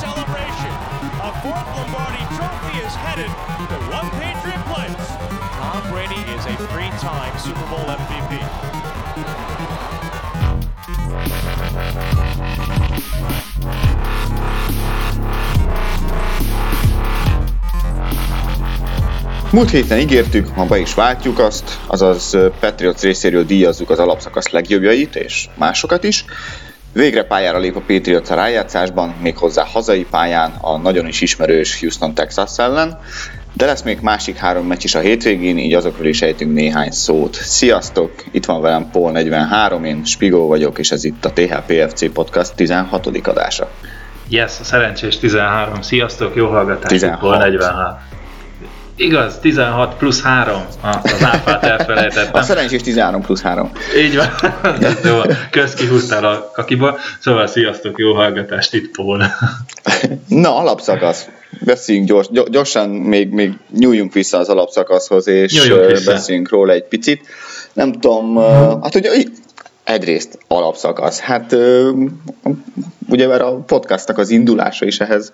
[0.00, 0.72] celebration.
[1.22, 3.30] A fourth Lombardi trophy is headed
[3.70, 5.06] to one Patriot place.
[5.58, 8.32] Tom Brady is a three-time Super Bowl MVP.
[19.54, 25.16] Múlt héten ígértük, ma be is váltjuk azt, azaz Patriots részéről díjazzuk az alapszakasz legjobbjait
[25.16, 26.24] és másokat is.
[26.94, 32.14] Végre pályára lép a Patriots a rájátszásban, méghozzá hazai pályán a nagyon is ismerős Houston
[32.14, 32.98] Texas ellen,
[33.52, 37.34] de lesz még másik három meccs is a hétvégén, így azokról is ejtünk néhány szót.
[37.34, 38.12] Sziasztok!
[38.30, 43.06] Itt van velem Paul 43, én Spigó vagyok, és ez itt a THPFC Podcast 16.
[43.06, 43.70] adása.
[44.28, 45.82] Yes, a szerencsés 13.
[45.82, 46.88] Sziasztok, jó hallgatást!
[46.88, 47.18] 16.
[47.18, 48.13] Paul 43.
[48.96, 50.62] Igaz, 16 plusz 3.
[50.80, 52.30] Ah, az áfát elfelejtettem.
[52.32, 53.70] A szerencsés 13 plusz 3.
[53.96, 54.26] Így van.
[55.04, 55.20] jó,
[55.50, 56.98] kösz kihúztál a kakiba.
[57.20, 59.24] Szóval sziasztok, jó hallgatást itt Paul.
[60.28, 61.28] Na, alapszakasz.
[61.64, 65.52] Beszéljünk gyors, gy- gyorsan, még, még nyúljunk vissza az alapszakaszhoz, és
[66.04, 67.26] beszéljünk róla egy picit.
[67.72, 68.36] Nem tudom,
[68.82, 69.10] hát ugye
[69.84, 71.20] egyrészt alapszakasz.
[71.20, 71.56] Hát
[73.08, 75.32] ugye mert a podcastnak az indulása is ehhez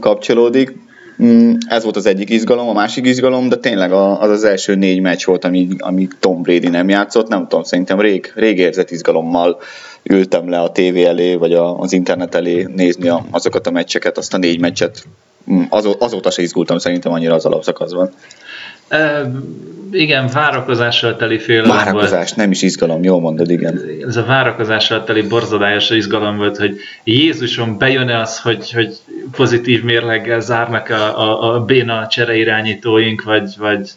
[0.00, 0.86] kapcsolódik.
[1.22, 5.00] Mm, Ez volt az egyik izgalom, a másik izgalom, de tényleg az az első négy
[5.00, 7.28] meccs volt, ami, ami Tom Brady nem játszott.
[7.28, 9.60] Nem tudom, szerintem rég, rég érzett izgalommal
[10.02, 14.18] ültem le a tévé elé, vagy a, az internet elé nézni a, azokat a meccseket,
[14.18, 15.04] azt a négy meccset.
[15.52, 18.10] Mm, Azó, azóta se izgultam szerintem annyira az alapszakaszban.
[18.88, 19.30] E,
[19.92, 21.84] igen, várakozással teli félelem volt.
[21.84, 23.80] Várakozás, nem is izgalom, jól mondod, igen.
[24.06, 28.96] ez a várakozással teli borzadályos izgalom volt, hogy Jézuson bejön-e az, hogy, hogy
[29.30, 33.90] pozitív mérleggel zárnak a, a, a béna csereirányítóink, vagy, vagy,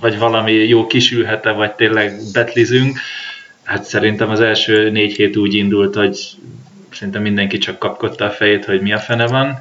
[0.00, 2.98] vagy valami jó kisülhet-e, vagy tényleg betlizünk.
[3.62, 6.18] Hát szerintem az első négy hét úgy indult, hogy
[6.92, 9.58] szerintem mindenki csak kapkodta a fejét, hogy mi a fene van.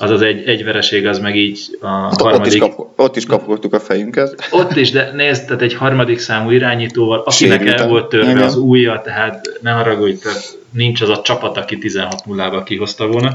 [0.00, 2.60] Az az egy, egy vereség, az meg így a Ott is, harmadik...
[2.60, 4.48] kap, ott is kapkodtuk a fejünket.
[4.50, 7.82] Ott is, de nézd, tehát egy harmadik számú irányítóval, akinek Sérülten.
[7.82, 8.42] el volt törve Igen.
[8.42, 13.32] az ujja, tehát ne haragudj, tehát nincs az a csapat, aki 16 0 kihozta volna.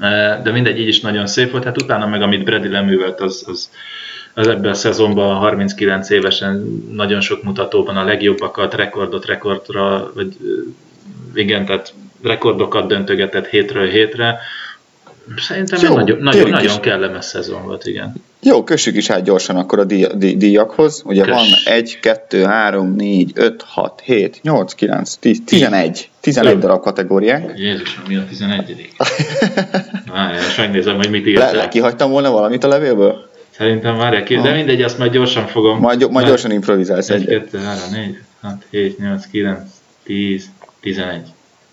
[0.00, 1.64] E, De mindegy, így is nagyon szép volt.
[1.64, 3.70] Hát utána meg, amit Brady leművelt, az, az,
[4.34, 10.36] az ebben a szezonban 39 évesen nagyon sok mutatóban a legjobbakat, rekordot rekordra, vagy
[11.34, 11.92] igen, tehát
[12.22, 14.38] rekordokat döntögetett hétről hétre.
[15.36, 16.52] Szerintem Jó, Jó, nagyon, nagyon, is.
[16.52, 18.12] nagyon kellemes szezon volt, igen.
[18.42, 21.02] Jó, kössük is át gyorsan akkor a díj, díj, díjakhoz.
[21.04, 21.34] Ugye Köss.
[21.34, 26.10] van 1, 2, 3, 4, 5, 6, 7, 8, 9, 10, 11.
[26.20, 26.58] 11 Jó.
[26.58, 27.52] darab kategóriánk.
[27.58, 28.88] Jézusom, mi a 11
[30.12, 33.26] Várjál, és megnézem, hogy mit írt Le, le, kihagytam volna valamit a levélből?
[33.50, 35.78] Szerintem várjál ki, de mindegy, azt majd gyorsan fogom.
[35.78, 37.50] Majd, majd gyorsan improvizálsz 1, egyet.
[37.50, 39.60] 2, 3, 4, 6, 7, 8, 9,
[40.04, 40.50] 10,
[40.80, 41.20] 11.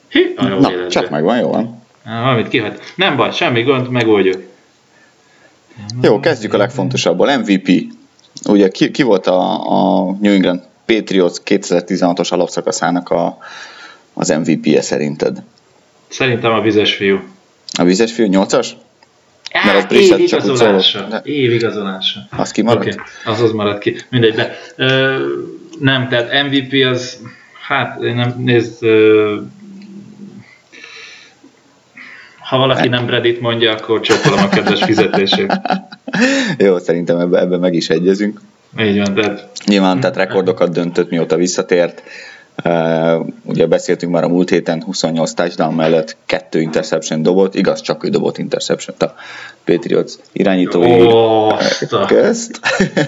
[0.09, 0.87] Hi, a jó Na, életbe.
[0.87, 1.83] csak megvan, jó van.
[2.05, 2.79] Valamit kihagy.
[2.95, 4.41] Nem baj, semmi gond, megoldjuk.
[6.01, 7.37] Jó, kezdjük a legfontosabbal.
[7.37, 7.69] MVP.
[8.47, 9.41] Ugye ki, ki volt a,
[10.07, 13.37] a New England Patriots 2016-os alapszakaszának a,
[14.13, 15.43] az MVP-je szerinted?
[16.07, 17.19] Szerintem a vizes fiú.
[17.77, 18.67] A vizes fiú 8-as?
[19.65, 20.97] Mert az Á, csak úgy évigazolása.
[20.97, 21.09] szólott.
[21.09, 22.19] De- Évigazolása.
[22.37, 22.85] Az kimaradt?
[22.93, 23.95] Okay, az az maradt ki.
[24.09, 25.17] Mindegy, de ö,
[25.79, 27.19] nem, tehát MVP az,
[27.67, 29.35] hát én nem, nézd, ö,
[32.45, 35.59] ha valaki nem Reddit mondja, akkor csókolom a kedves fizetését.
[36.57, 38.41] Jó, szerintem ebbe, ebbe meg is egyezünk.
[38.79, 42.03] Így van, tehát Nyilván, tehát rekordokat döntött, mióta visszatért.
[42.63, 48.05] Uh, ugye beszéltünk már a múlt héten, 28 touchdown mellett kettő interception dobott, igaz, csak
[48.05, 49.05] ő dobott interception a
[49.65, 52.59] Patriots irányítói a- közt.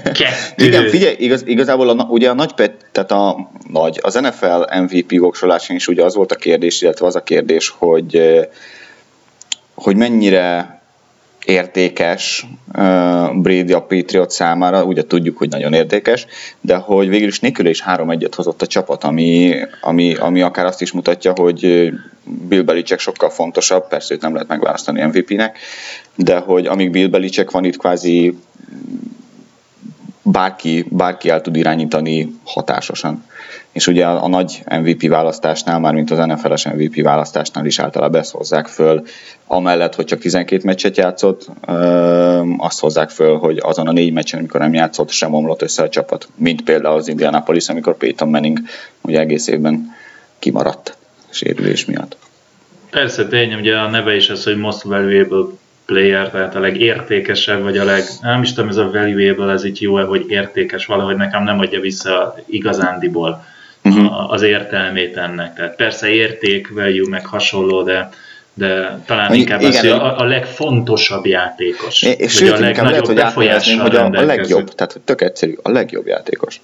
[0.04, 0.66] Kettő.
[0.66, 2.54] Igen, figyelj, igaz, igazából a, ugye a nagy,
[2.92, 7.16] tehát a nagy, az NFL MVP voksoláson is ugye az volt a kérdés, illetve az
[7.16, 8.22] a kérdés, hogy
[9.78, 10.80] hogy mennyire
[11.46, 16.26] értékes uh, Brady a Patriot számára, ugye tudjuk, hogy nagyon értékes,
[16.62, 20.82] de hogy végül is nélkül is 3-1-et hozott a csapat, ami, ami, ami akár azt
[20.82, 21.90] is mutatja, hogy
[22.48, 25.58] Bill Belichick sokkal fontosabb, persze őt nem lehet megválasztani MVP-nek,
[26.16, 28.38] de hogy amíg Bill Belichick van itt kvázi
[30.32, 33.26] bárki, bárki el tud irányítani hatásosan.
[33.72, 38.32] És ugye a, nagy MVP választásnál, már mint az NFL-es MVP választásnál is általában ezt
[38.32, 39.04] hozzák föl,
[39.48, 41.50] amellett, hogy csak 12 meccset játszott,
[42.58, 45.90] azt hozzák föl, hogy azon a négy meccsen, amikor nem játszott, sem omlott össze a
[45.90, 48.60] csapat, mint például az Indianapolis, amikor Peyton Manning
[49.02, 49.96] ugye egész évben
[50.40, 50.98] kimaradt
[51.30, 52.18] sérülés miatt.
[52.90, 55.46] Persze, tény, ugye a neve is az, hogy most valuable
[55.88, 59.82] player, tehát a legértékesebb, vagy a leg, nem is tudom, ez a valuable, ez így
[59.82, 63.46] jó hogy értékes, valahogy nekem nem adja vissza igazándiból
[63.84, 65.56] a- az értelmét ennek.
[65.56, 68.10] Tehát persze érték, value, meg hasonló, de,
[68.54, 72.02] de talán inkább igen, az, a, a legfontosabb játékos.
[72.02, 75.70] És sőt, a inkább lehet, hogy átnevezném, hogy a, a legjobb, tehát tök egyszerű, a
[75.70, 76.62] legjobb játékos.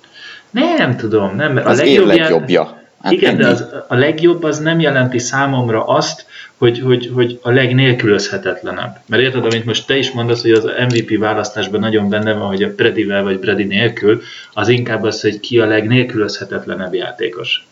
[0.51, 1.57] Nem tudom, nem.
[1.57, 2.81] A az legjobb év legjobbja.
[3.01, 3.41] Hát igen, ennyi.
[3.41, 6.25] de az, a legjobb az nem jelenti számomra azt,
[6.63, 8.99] hogy, hogy, hogy a legnélkülözhetetlenebb.
[9.05, 12.63] Mert érted, amit most te is mondasz, hogy az MVP választásban nagyon benne van, hogy
[12.63, 14.21] a Predivel vagy Predi nélkül,
[14.53, 17.65] az inkább az, hogy ki a legnélkülözhetetlenebb játékos.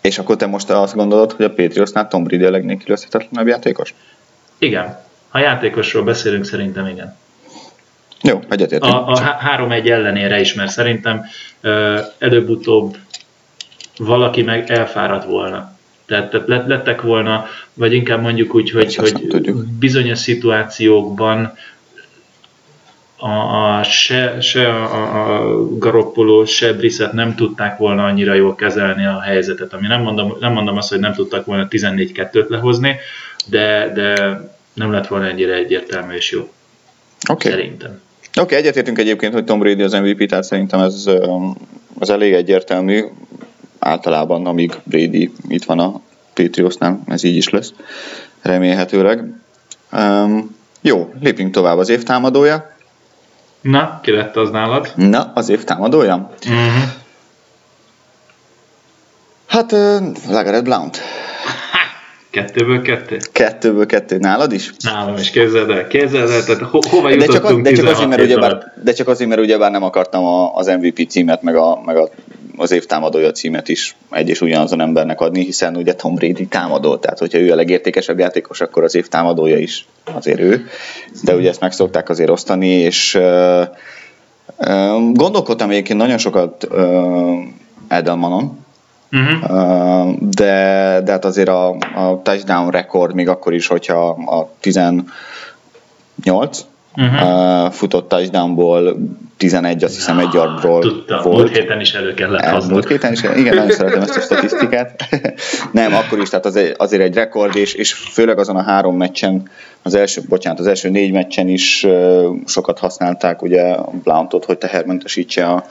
[0.00, 3.94] És akkor te most azt gondolod, hogy a Patriotsnál Tom Brady a legnélkülözhetetlenebb játékos?
[4.58, 4.98] Igen.
[5.28, 7.16] Ha játékosról beszélünk, szerintem igen.
[8.22, 8.94] Jó, egyetértünk.
[8.94, 11.24] A, a 3-1 ellenére is, mert szerintem
[12.18, 12.96] előbb-utóbb
[13.98, 15.78] valaki meg elfáradt volna.
[16.10, 21.52] Tehát, lettek volna, vagy inkább mondjuk úgy, hogy, hogy bizonyos szituációkban
[23.16, 23.28] a,
[23.78, 29.20] a, se, se a, a Garoppolo, se Brissett nem tudták volna annyira jól kezelni a
[29.20, 29.72] helyzetet.
[29.72, 32.96] Ami nem mondom, nem mondom azt, hogy nem tudtak volna 14-2-t lehozni,
[33.46, 34.40] de, de
[34.72, 36.48] nem lett volna ennyire egyértelmű és jó.
[37.28, 37.50] Okay.
[37.50, 38.00] Szerintem.
[38.28, 41.04] Oké, okay, egyetértünk egyébként, hogy Tom Brady az MVP, tehát szerintem ez
[41.98, 43.04] az elég egyértelmű
[43.90, 46.00] általában, amíg Brady itt van a
[46.34, 47.72] Patriotsnál, ez így is lesz,
[48.42, 49.24] remélhetőleg.
[49.92, 52.72] Um, jó, lépjünk tovább az évtámadója.
[53.60, 54.92] Na, ki lett az nálad?
[54.96, 56.30] Na, az évtámadója?
[56.46, 56.90] Uh-huh.
[59.46, 61.00] Hát, uh, Lagaret Blount.
[62.30, 63.18] Kettőből kettő?
[63.32, 64.18] Kettőből kettő.
[64.18, 64.72] Nálad is?
[64.82, 68.08] Nálam is, képzeld el, képzeld el, tehát ho- hova de csak, az, de, csak azért,
[68.08, 71.80] mert ugyebár, de csak azért, mert ugyebár nem akartam a, az MVP címet, meg, a,
[71.84, 72.08] meg a,
[72.60, 76.96] az év támadója címet is egy és ugyanazon embernek adni, hiszen ugye Tom Brady támadó,
[76.96, 80.66] tehát hogyha ő a legértékesebb játékos, akkor az év támadója is azért ő,
[81.22, 83.62] de ugye ezt meg szokták azért osztani, és uh,
[84.58, 87.38] uh, gondolkodtam egyébként nagyon sokat uh,
[87.88, 88.58] Edelmanon,
[89.12, 90.12] Uh-huh.
[90.20, 96.64] De, de hát azért a, a touchdown rekord még akkor is, hogyha a 18
[96.96, 97.72] uh-huh.
[97.72, 98.96] futott touchdownból
[99.36, 101.36] 11, azt hiszem egy yardról Tudtam, volt.
[101.36, 102.72] múlt héten is elő kellett hozni.
[102.72, 105.08] Múlt héten is, igen, nagyon szeretem ezt a statisztikát.
[105.72, 109.48] Nem, akkor is, tehát azért, azért egy rekord, és, és főleg azon a három meccsen,
[109.82, 111.86] az első, bocsánat, az első négy meccsen is
[112.46, 115.64] sokat használták ugye Blount-ot, hogy tehermentesítse a,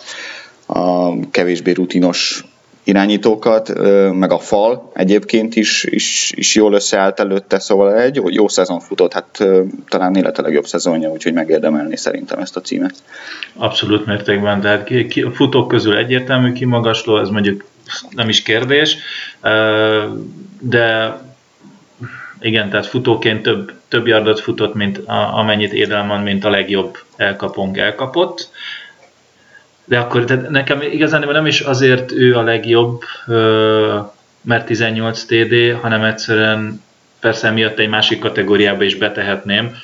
[0.66, 2.44] a kevésbé rutinos
[2.84, 3.74] irányítókat,
[4.14, 8.80] meg a fal egyébként is, is, is jól összeállt előtte, szóval egy jó, jó szezon
[8.80, 9.44] futott, hát
[9.88, 12.94] talán élete legjobb szezonja, úgyhogy megérdemelni szerintem ezt a címet.
[13.56, 17.66] Abszolút mértékben, tehát ki, ki, a futók közül egyértelmű kimagasló, ez mondjuk
[18.10, 18.98] nem is kérdés,
[20.60, 21.18] de
[22.42, 27.78] igen, tehát futóként több, több yardot futott, mint a, amennyit Edelman, mint a legjobb elkapónk
[27.78, 28.50] elkapott
[29.90, 33.02] de akkor tehát nekem igazán nem is azért ő a legjobb,
[34.42, 36.84] mert 18 TD, hanem egyszerűen
[37.20, 39.76] persze miatt egy másik kategóriába is betehetném.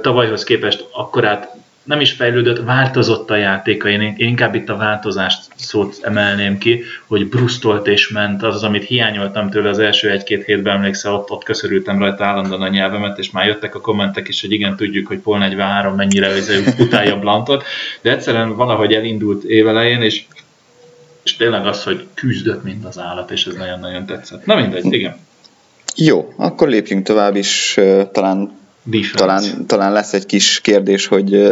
[0.00, 1.51] Tavalyhoz képest akkorát
[1.82, 7.28] nem is fejlődött, változott a játéka, én inkább itt a változást szót emelném ki, hogy
[7.28, 11.44] brusztolt és ment, az az, amit hiányoltam tőle az első egy-két hétben, emlékszel, ott, ott
[11.44, 15.18] köszörültem rajta állandóan a nyelvemet, és már jöttek a kommentek is, hogy igen, tudjuk, hogy
[15.18, 16.28] Pol 43 mennyire
[16.78, 17.64] utálja Blantot,
[18.00, 20.24] de egyszerűen valahogy elindult évelején, és
[21.22, 24.46] és tényleg az, hogy küzdött, mint az állat, és ez nagyon-nagyon tetszett.
[24.46, 25.16] Na mindegy, igen.
[25.96, 27.78] Jó, akkor lépjünk tovább is,
[28.12, 28.60] talán
[29.14, 31.50] Talán, talán lesz egy kis kérdés, hogy,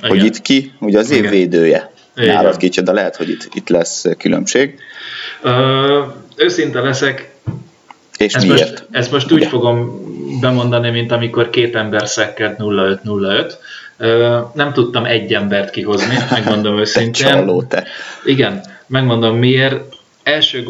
[0.00, 1.90] hogy itt ki, ugye az év védője.
[2.14, 4.78] Nálad kicsit, de lehet, hogy itt, itt lesz különbség.
[5.42, 6.02] Ö,
[6.36, 7.30] őszinte leszek.
[8.18, 8.70] És ezt miért?
[8.70, 10.06] Most, ezt most úgy fogom
[10.40, 14.52] bemondani, mint amikor két ember szekkelt 0-5-0-5.
[14.54, 17.12] Nem tudtam egy embert kihozni, megmondom őszintén.
[17.12, 17.86] Csaló te.
[18.24, 19.96] Igen, megmondom miért
[20.28, 20.68] első,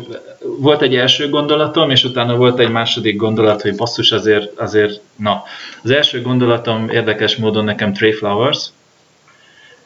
[0.58, 5.42] volt egy első gondolatom, és utána volt egy második gondolat, hogy basszus azért, azért, na.
[5.82, 8.66] Az első gondolatom érdekes módon nekem Trey Flowers.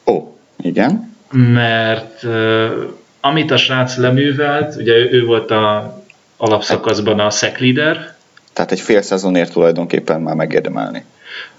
[0.05, 0.27] Ó, oh,
[0.61, 1.15] igen.
[1.31, 2.71] Mert uh,
[3.21, 5.97] amit a srác leművelt, ugye ő, ő volt a
[6.37, 8.15] alapszakaszban a sack leader.
[8.53, 11.03] Tehát egy fél szezonért tulajdonképpen már megérdemelni.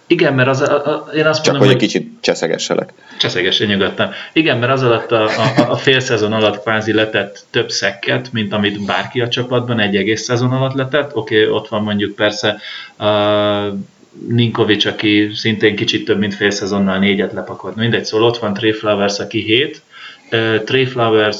[0.07, 2.93] Igen, mert az, a, a, én azt Csak mondom, hogy egy kicsit cseszegesselek.
[3.19, 4.11] Cseszegessen nyugodtan.
[4.33, 8.53] Igen, mert az alatt a, a, a fél szezon alatt kvázi letett több szekket, mint
[8.53, 11.17] amit bárki a csapatban egy egész szezon alatt letett.
[11.17, 12.61] Oké, okay, ott van mondjuk persze
[12.99, 13.79] uh,
[14.29, 17.77] Ninkovics, aki szintén kicsit több mint fél szezonnal négyet lepakolt.
[17.77, 19.83] Mindegy, szóval ott van Trey Flowers, aki hét.
[20.31, 21.37] Uh, Trey Flowers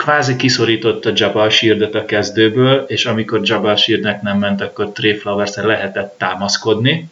[0.00, 5.54] kvázi kiszorította Jabal Sheardet a kezdőből, és amikor Jabal Sheardnek nem ment, akkor Trey flowers
[5.54, 7.08] lehetett támaszkodni,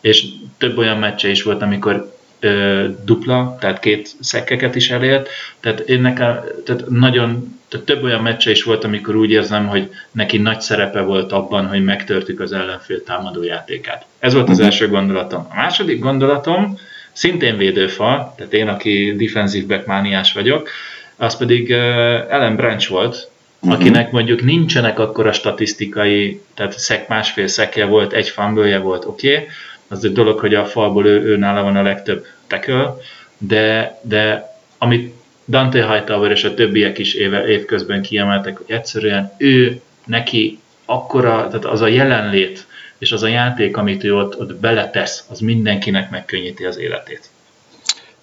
[0.00, 0.24] és
[0.58, 5.28] több olyan meccse is volt, amikor ö, dupla, tehát két szekkeket is elért,
[5.60, 9.90] tehát én nekem, tehát nagyon, tehát több olyan meccse is volt, amikor úgy érzem, hogy
[10.12, 14.04] neki nagy szerepe volt abban, hogy megtörtük az ellenfél támadó játékát.
[14.18, 14.66] Ez volt az uh-huh.
[14.66, 15.46] első gondolatom.
[15.50, 16.78] A második gondolatom,
[17.12, 20.68] szintén védőfal, tehát én, aki defensive back mániás vagyok,
[21.16, 21.76] az pedig uh,
[22.28, 23.30] Ellen Branch volt,
[23.60, 23.80] uh-huh.
[23.80, 29.46] akinek mondjuk nincsenek akkora statisztikai, tehát szek, másfél szekje volt, egy fumble volt, oké, okay.
[29.90, 32.96] Az egy dolog, hogy a falból ő, ő nála van a legtöbb tackle,
[33.38, 35.14] de, de amit
[35.48, 41.64] Dante Hightower és a többiek is éve, évközben kiemeltek, hogy egyszerűen ő neki akkora, tehát
[41.64, 42.66] az a jelenlét,
[42.98, 47.28] és az a játék, amit ő ott, ott beletesz, az mindenkinek megkönnyíti az életét.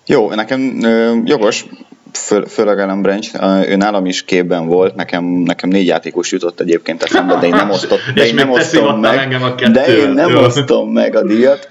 [0.05, 0.79] Jó, nekem
[1.25, 1.65] jogos,
[2.13, 3.29] fő, főleg Ellen Branch,
[3.69, 7.69] ő nálam is képben volt, nekem, nekem négy játékos jutott egyébként eszembe, de én nem,
[7.77, 9.37] osztott, de én nem osztom meg,
[9.71, 11.69] de én nem osztom meg a díjat.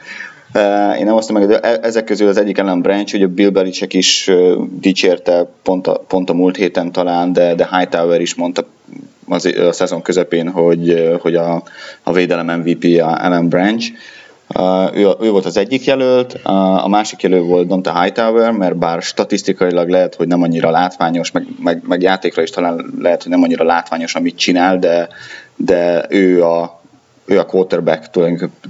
[0.99, 3.95] Én nem osztom meg, de ezek közül az egyik Ellen Branch, hogy a Bill Belichick
[3.95, 4.31] is
[4.71, 8.67] dicsérte pont a, pont a múlt héten talán, de, de Hightower is mondta
[9.29, 11.63] az, a szezon közepén, hogy, hogy a,
[12.03, 13.91] a védelem MVP-a Ellen Branch.
[13.91, 13.99] Uh,
[14.95, 16.33] ő, ő volt az egyik jelölt,
[16.83, 21.47] a másik jelölt volt Donta Hightower, mert bár statisztikailag lehet, hogy nem annyira látványos, meg,
[21.63, 25.09] meg, meg játékra is talán lehet, hogy nem annyira látványos, amit csinál, de,
[25.57, 26.81] de ő a,
[27.25, 28.11] ő a quarterback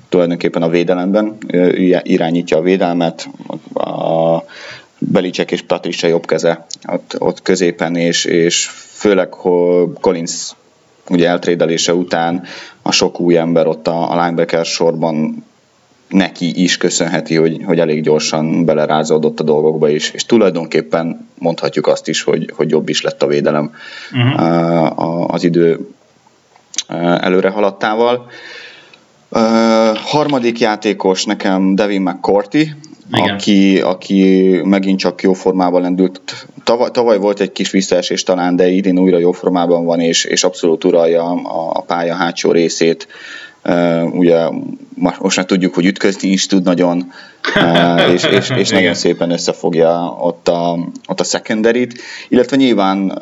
[0.09, 3.29] tulajdonképpen a védelemben, ő irányítja a védelmet,
[3.75, 4.43] a
[4.99, 9.29] Belicek és Patricia jobb keze ott, ott középen, és, és főleg
[10.01, 10.53] Collins
[11.09, 12.43] ugye eltrédelése után
[12.83, 15.45] a sok új ember ott a, a linebacker sorban
[16.09, 22.09] neki is köszönheti, hogy, hogy elég gyorsan belerázódott a dolgokba is, és tulajdonképpen mondhatjuk azt
[22.09, 23.75] is, hogy, hogy jobb is lett a védelem
[24.13, 25.33] uh-huh.
[25.35, 25.89] az idő
[27.21, 28.31] előre haladtával.
[29.95, 32.75] Harmadik játékos nekem Devin McCourty,
[33.11, 36.47] aki, aki megint csak jó formában lendült.
[36.65, 40.45] Tavaly, tavaly volt egy kis visszaesés talán, de idén újra jó formában van, és, és
[40.45, 43.07] abszolút uralja a, a pálya hátsó részét.
[43.09, 43.46] Uh,
[44.13, 44.49] ugye
[45.21, 47.13] most már tudjuk, hogy ütközni is tud nagyon,
[48.15, 51.89] és, és, és nagyon szépen összefogja ott a, ott a secondary
[52.29, 53.19] illetve nyilván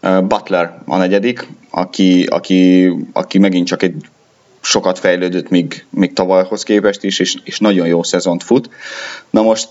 [0.00, 3.94] Butler a negyedik, aki, aki, aki megint csak egy
[4.60, 8.68] sokat fejlődött még, még tavalyhoz képest is, és, és nagyon jó szezont fut.
[9.30, 9.68] Na most...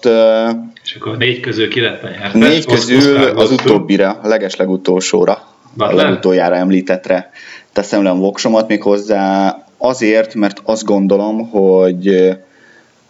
[0.84, 2.32] És akkor négy közül ki lett a nyertes?
[2.34, 6.06] Négy közül az utóbbira, legeslegutolsóra, Butler?
[6.06, 7.32] a legutoljára említettre
[7.74, 12.38] teszem le a voksomat még hozzá azért, mert azt gondolom, hogy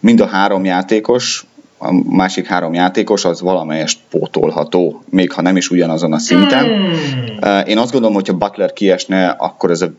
[0.00, 1.46] mind a három játékos
[1.78, 6.64] a másik három játékos az valamelyest pótolható, még ha nem is ugyanazon a szinten.
[6.64, 7.66] Hmm.
[7.66, 9.90] Én azt gondolom, hogy ha Butler kiesne, akkor ez a,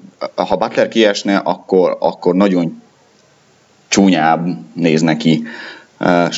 [0.41, 2.81] ha Butler kiesne, akkor, akkor nagyon
[3.87, 5.43] csúnyább néz neki.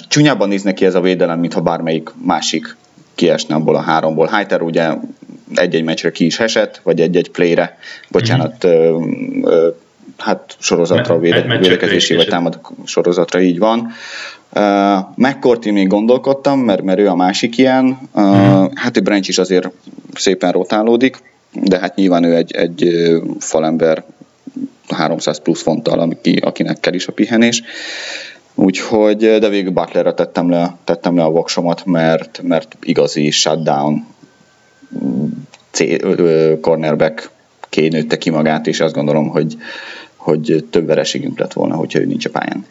[0.08, 2.76] Csúnyábban néz neki ez a védelem, mintha bármelyik másik
[3.16, 4.28] kiesne abból a háromból.
[4.28, 4.94] Heiter ugye
[5.56, 7.78] egy-egy meccsre ki is esett, vagy egy-egy playre,
[8.10, 9.68] bocsánat, mm-hmm.
[10.18, 13.92] hát sorozatra, véde, védekezési vagy támad sorozatra így van.
[14.54, 17.86] Uh, McCourty még gondolkodtam, mert, mert ő a másik ilyen.
[18.14, 18.70] Uh, hmm.
[18.76, 19.70] Hát ő Branch is azért
[20.14, 21.18] szépen rotálódik,
[21.52, 22.90] de hát nyilván ő egy, egy
[23.40, 24.04] falember
[24.90, 27.64] 300 plusz fonttal, aki, akinek kell is a pihenés.
[28.56, 34.06] Úgyhogy, de végül Butlerre tettem le, tettem le a voksomat, mert, mert igazi shutdown
[35.72, 35.84] C,
[36.62, 37.30] cornerback
[37.70, 39.56] kénőtte ki magát, és azt gondolom, hogy,
[40.16, 42.66] hogy több vereségünk lett volna, hogyha ő nincs a pályán.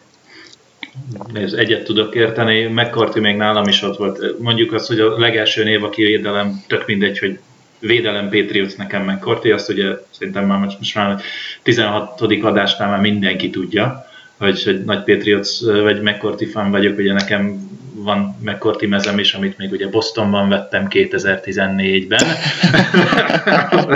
[1.33, 4.39] Nézd, egyet tudok érteni, McCarthy még nálam is ott volt.
[4.39, 7.39] Mondjuk azt, hogy a legelső név, aki védelem, tök mindegy, hogy
[7.79, 11.21] védelem Patriots nekem McCarthy, azt ugye szerintem már most már
[11.63, 12.21] 16.
[12.21, 14.07] adásnál már mindenki tudja,
[14.39, 17.75] hogy, hogy nagy Patriots vagy McCarthy fan vagyok, ugye nekem
[18.07, 22.25] van McCourty mezem is, amit még ugye Bostonban vettem 2014-ben.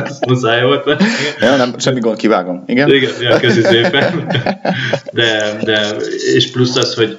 [0.04, 1.02] Ez muszáj volt.
[1.40, 2.62] Ja, nem, semmi gond, kivágom.
[2.66, 2.94] Igen?
[2.94, 4.26] Igen, ja, köszi szépen.
[5.12, 5.88] De, de,
[6.34, 7.18] és plusz az, hogy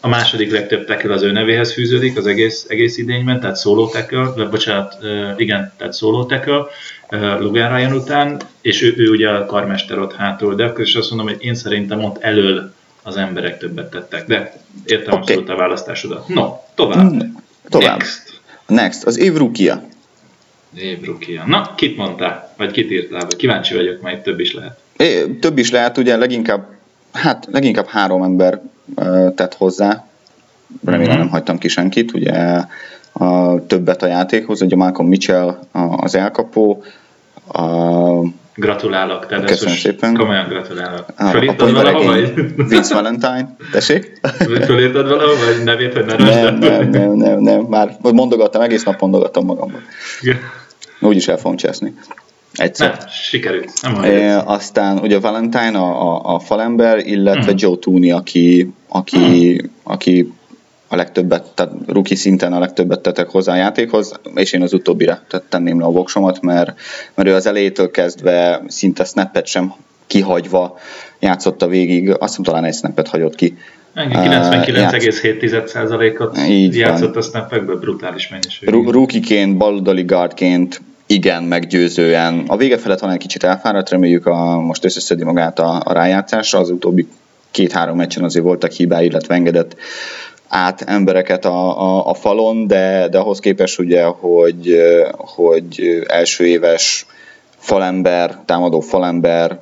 [0.00, 4.32] a második legtöbb tackle az ő nevéhez fűződik az egész, egész idényben, tehát solo tackle,
[4.36, 4.96] vagy bocsánat,
[5.36, 6.66] igen, tehát solo tackle,
[7.12, 10.94] uh, Logan Ryan után, és ő, ő ugye a karmester ott hátul, de akkor is
[10.94, 14.52] azt mondom, hogy én szerintem ott elől az emberek többet tettek, de
[14.84, 15.18] értem okay.
[15.18, 16.28] abszolút a választásodat.
[16.28, 17.12] No, tovább.
[17.12, 17.18] Mm,
[17.68, 17.98] tovább.
[17.98, 18.40] Next.
[18.66, 19.82] Next, az év rukia.
[20.74, 21.44] Év rukia.
[21.46, 22.54] Na, kit mondtál?
[22.56, 23.20] Vagy kit írtál?
[23.20, 24.78] Vagy kíváncsi vagyok, majd több is lehet.
[24.96, 26.66] É, több is lehet, ugye leginkább,
[27.12, 28.60] hát leginkább három ember
[28.94, 30.06] uh, tett hozzá.
[30.84, 31.22] Remélem uh-huh.
[31.22, 32.62] nem hagytam ki senkit, ugye
[33.12, 35.58] a többet a játékhoz, ugye Malcolm Mitchell
[35.96, 36.84] az elkapó,
[37.48, 40.14] a Gratulálok, tehát Köszönöm szépen.
[40.14, 41.04] komolyan gratulálok.
[41.16, 42.54] A, Fölírtad valahol, vagy?
[42.68, 44.20] Vince Valentine, tessék?
[44.66, 49.00] Fölírtad valahol, vagy nevét, hogy ne Nem, nem, nem, nem, nem, már mondogattam, egész nap
[49.00, 49.82] mondogattam magamban.
[51.00, 51.94] Úgyis el fogom cseszni.
[52.52, 52.88] Egyszer.
[52.98, 53.72] Nem, sikerült.
[53.82, 57.60] Nem e, aztán ugye Valentine a, a, a falember, illetve uh-huh.
[57.60, 59.70] Joe Tooney, aki, aki, uh-huh.
[59.82, 60.32] aki
[60.92, 65.20] a legtöbbet, tehát rookie szinten a legtöbbet tettek hozzá a játékhoz, és én az utóbbira
[65.48, 66.80] tenném le a voksomat, mert,
[67.14, 69.72] mert ő az elejétől kezdve szinte snappet sem
[70.06, 70.78] kihagyva
[71.18, 73.56] játszotta végig, azt hiszem talán egy snappet hagyott ki.
[73.94, 77.22] 99,7%-ot Így játszott van.
[77.22, 78.68] a snappekből, brutális mennyiség.
[78.68, 82.44] Ru- Rookieként, baloldali guardként igen, meggyőzően.
[82.46, 86.58] A vége felett talán egy kicsit elfáradt, reméljük a, most összeszedi magát a, a rájátszásra,
[86.58, 87.08] az utóbbi
[87.50, 89.76] két-három meccsen azért voltak hibái, illetve engedett
[90.54, 94.76] át embereket a, a, a falon, de, de ahhoz képest ugye, hogy,
[95.16, 97.06] hogy első éves
[97.56, 99.60] falember, támadó falember,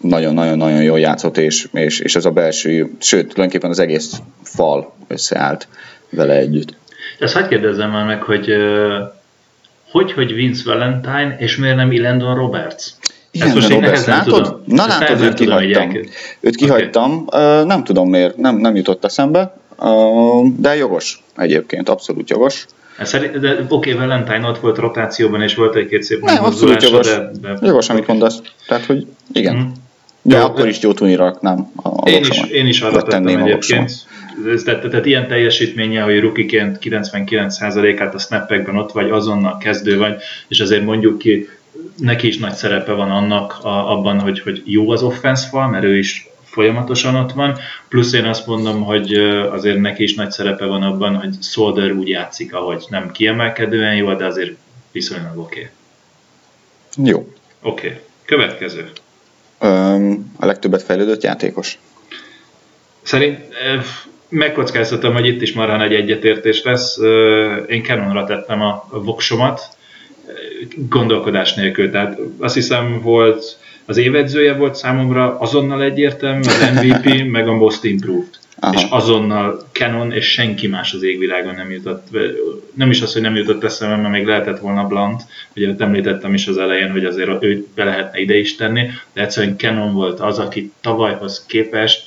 [0.00, 5.68] nagyon-nagyon-nagyon jól játszott, és, és, és ez a belső, sőt, tulajdonképpen az egész fal összeállt
[6.10, 6.74] vele együtt.
[7.18, 8.52] Ezt hagyd kérdezzem már meg, hogy
[9.90, 12.84] hogy, hogy Vince Valentine, és miért nem Ilendon Roberts?
[13.36, 14.42] Igen, most én Roberts, nehezen látod?
[14.42, 14.62] tudom.
[14.66, 15.92] Na Ezt látod, őt kihagytam.
[16.40, 17.64] Őt kihagytam, okay.
[17.64, 19.56] nem tudom miért, nem, nem jutott eszembe,
[20.56, 22.66] de jogos egyébként, abszolút jogos.
[23.02, 27.06] Szerint, de oké, okay, Valentine ott volt rotációban, és volt egy-két szép Nem, abszolút jogos.
[27.06, 28.40] de, de Jogos, amit mondasz.
[28.66, 29.54] Tehát, hogy igen.
[29.54, 29.66] Mhm.
[30.22, 33.90] De Jó, akkor is tuni raknám a, Én is, én is arra tettem egyébként.
[34.54, 40.14] Ez- Tehát, tehát ilyen teljesítménye, hogy rukiként 99%-át a snappekben ott vagy, azonnal kezdő vagy,
[40.48, 41.48] és azért mondjuk ki,
[41.96, 45.84] neki is nagy szerepe van annak a, abban, hogy, hogy jó az offense fal, mert
[45.84, 49.14] ő is folyamatosan ott van, plusz én azt mondom, hogy
[49.50, 54.14] azért neki is nagy szerepe van abban, hogy Solder úgy játszik, ahogy nem kiemelkedően jó,
[54.14, 54.52] de azért
[54.92, 55.70] viszonylag oké.
[56.96, 57.10] Okay.
[57.10, 57.18] Jó.
[57.62, 58.00] Oké, okay.
[58.24, 58.90] következő.
[59.58, 61.78] Öm, a legtöbbet fejlődött játékos.
[63.02, 63.38] Szerint
[64.28, 66.98] megkockáztatom, hogy itt is marha nagy egyetértés lesz.
[67.68, 69.76] Én Canonra tettem a voksomat,
[70.88, 71.90] gondolkodás nélkül.
[71.90, 77.84] Tehát azt hiszem volt, az évedzője volt számomra azonnal egyértelmű, az MVP, meg a Most
[77.84, 78.28] Improved.
[78.60, 78.74] Aha.
[78.74, 82.06] És azonnal Canon és senki más az égvilágon nem jutott.
[82.74, 85.22] Nem is az, hogy nem jutott eszembe, mert még lehetett volna Blunt,
[85.56, 89.58] ugye említettem is az elején, hogy azért őt be lehetne ide is tenni, de egyszerűen
[89.58, 92.05] Canon volt az, aki tavalyhoz képest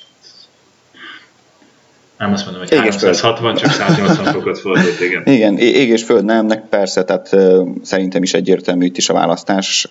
[2.20, 3.16] nem azt mondom, hogy Éges föld.
[3.16, 5.22] 360, csak 180 fokot fordult, igen.
[5.26, 9.88] Igen, ég és föld nemnek persze, tehát ö, szerintem is egyértelmű itt is a választás.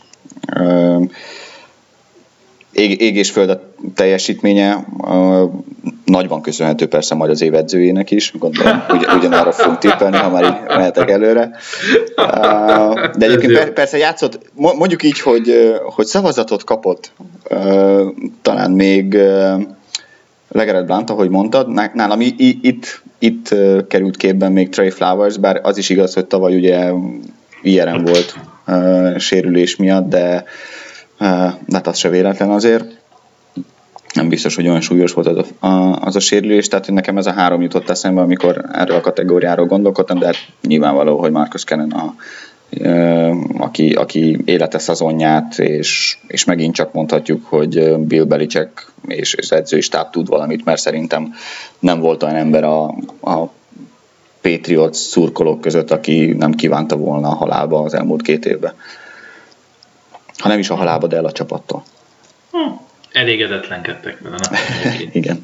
[0.56, 1.00] Ö,
[2.72, 3.60] ég, ég és föld a
[3.94, 5.44] teljesítménye ö,
[6.04, 10.76] nagyban köszönhető persze majd az évedzőjének is, gondolom, ugy, ugyanarra fogunk tippelni, ha már így
[10.76, 11.50] mehetek előre.
[13.16, 17.12] De egyébként per, persze játszott, mo- mondjuk így, hogy, hogy szavazatot kapott,
[17.48, 18.06] ö,
[18.42, 19.54] talán még ö,
[20.48, 23.54] Legered Blunt, ahogy mondtad, ná- nálam itt, itt
[23.88, 26.92] került képben még Trey Flowers, bár az is igaz, hogy tavaly ugye
[27.62, 28.34] IRM volt
[28.66, 30.44] ö, sérülés miatt, de
[31.18, 31.24] ö,
[31.66, 32.96] de hát az se véletlen azért.
[34.14, 37.26] Nem biztos, hogy olyan súlyos volt az a, a, az a sérülés, tehát nekem ez
[37.26, 41.90] a három jutott eszembe, amikor erről a kategóriáról gondolkodtam, de hát nyilvánvaló, hogy Marcus Cannon
[41.90, 42.14] a,
[43.58, 49.80] aki, aki élete szezonját, és, és megint csak mondhatjuk, hogy Bill Belichick és, és edzői
[49.80, 51.34] stáb tud valamit, mert szerintem
[51.78, 52.84] nem volt olyan ember a,
[53.20, 53.50] a
[54.40, 58.72] Patriots szurkolók között, aki nem kívánta volna a halálba az elmúlt két évben.
[60.38, 61.82] Ha nem is a halálba, de el a csapattól.
[63.12, 64.36] Elégedetlenkedtek vele.
[64.50, 64.58] Na.
[65.12, 65.40] Igen.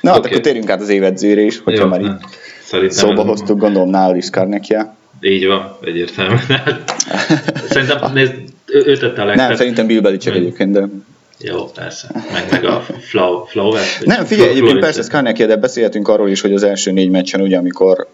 [0.00, 0.28] Na, hát Oké.
[0.28, 4.30] akkor térjünk át az évedzőre is, hogyha Jó, már így szóba hoztuk, gondolom nál is
[4.30, 4.96] Karnekia.
[5.20, 6.36] Így van, egyértelmű.
[7.70, 8.34] Szerintem nézd,
[8.66, 9.56] ő, tette a Nem, legtöbb.
[9.56, 10.42] szerintem Bill Belichick Nem.
[10.42, 10.88] egyébként, de...
[11.40, 12.08] Jó, persze.
[12.32, 16.40] Meg, meg a flow, flow Nem, figyelj, egyébként persze ez Karnekia, de beszélhetünk arról is,
[16.40, 18.08] hogy az első négy meccsen, ugye, amikor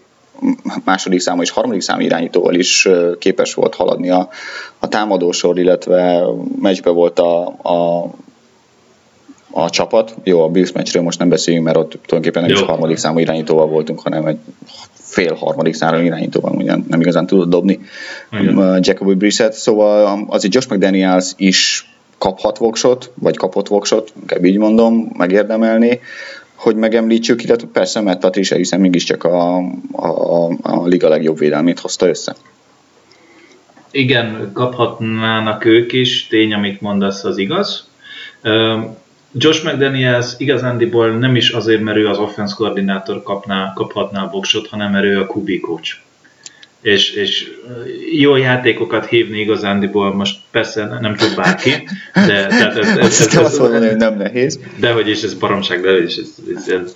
[0.83, 2.87] második számú és harmadik számú irányítóval is
[3.19, 4.29] képes volt haladni a,
[4.79, 6.23] a támadósor, illetve
[6.61, 8.09] meccsbe volt a, a,
[9.51, 10.15] a csapat.
[10.23, 12.57] Jó, a Bills meccsről most nem beszéljünk, mert ott tulajdonképpen nem Jó.
[12.57, 14.37] is harmadik számú irányítóval voltunk, hanem egy
[15.15, 17.79] fél harmadik számú irányítóval, ugye nem igazán tudott dobni
[18.31, 18.57] Igen.
[18.57, 24.57] uh, Jacoby Brissett, szóval azért Josh McDaniels is kaphat voksot, vagy kapott voksot, inkább így
[24.57, 25.99] mondom, megérdemelni,
[26.55, 29.57] hogy megemlítsük, illetve persze Matt Patricia, hiszen mégiscsak a,
[29.91, 32.35] a, a, a liga legjobb védelmét hozta össze.
[33.91, 37.87] Igen, kaphatnának ők is, tény, amit mondasz, az igaz.
[39.37, 44.67] Josh McDaniels igazándiból nem is azért, mert ő az offense koordinátor kapná, kaphatná a voksot,
[44.67, 45.97] hanem mert ő a QB coach.
[46.81, 47.51] és, és
[48.11, 51.69] jó játékokat hívni igazándiból most persze nem tud bárki,
[52.13, 54.59] de tehát ez, ez, ez, ez, ez, mondani, hogy nem nehéz.
[54.79, 56.95] De hogy is ez baromság, de is ez, ez, ez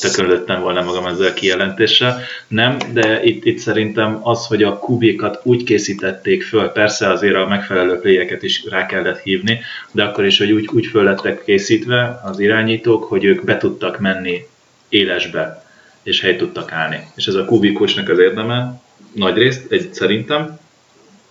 [0.00, 2.20] tökönlöttem volna magam ezzel a kijelentéssel.
[2.48, 7.46] Nem, de itt, itt szerintem az, hogy a kubikat úgy készítették föl, persze azért a
[7.46, 9.60] megfelelő pléjeket is rá kellett hívni,
[9.92, 13.98] de akkor is, hogy úgy, úgy föl lettek készítve az irányítók, hogy ők be tudtak
[13.98, 14.46] menni
[14.88, 15.64] élesbe,
[16.02, 17.00] és helyt tudtak állni.
[17.16, 18.80] És ez a kubikusnak az érdeme,
[19.12, 20.58] nagy részt, egy, szerintem,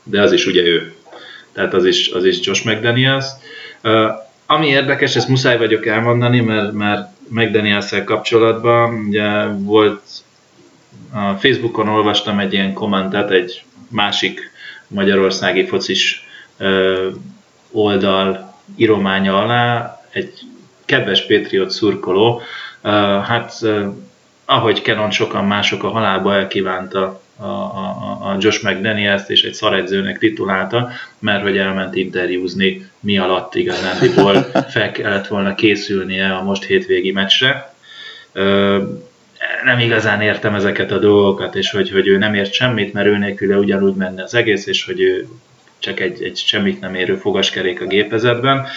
[0.04, 0.94] de az is ugye ő.
[1.52, 3.26] Tehát az is, az is Josh McDaniels.
[3.84, 4.10] Uh,
[4.46, 9.06] ami érdekes, ezt muszáj vagyok elmondani, mert, mert mcdaniels kapcsolatban.
[9.08, 10.02] Ugye volt
[11.14, 14.52] a Facebookon olvastam egy ilyen kommentet egy másik
[14.88, 16.28] magyarországi focis
[17.72, 20.40] oldal írománya alá, egy
[20.86, 22.42] kedves Patriot szurkoló,
[23.24, 23.54] hát
[24.46, 30.18] ahogy Kenon sokan mások a halálba elkívánta a, a, a Josh McDaniels-t és egy szaredzőnek
[30.18, 34.34] titulálta, mert hogy elment interjúzni, mi alatt igazándiból
[34.70, 37.74] fel kellett volna készülnie a most hétvégi meccsre.
[39.64, 43.18] Nem igazán értem ezeket a dolgokat, és hogy, hogy ő nem ért semmit, mert ő
[43.18, 45.28] nélküle ugyanúgy menne az egész, és hogy ő
[45.80, 48.68] csak egy, egy semmit nem érő fogaskerék a gépezetben.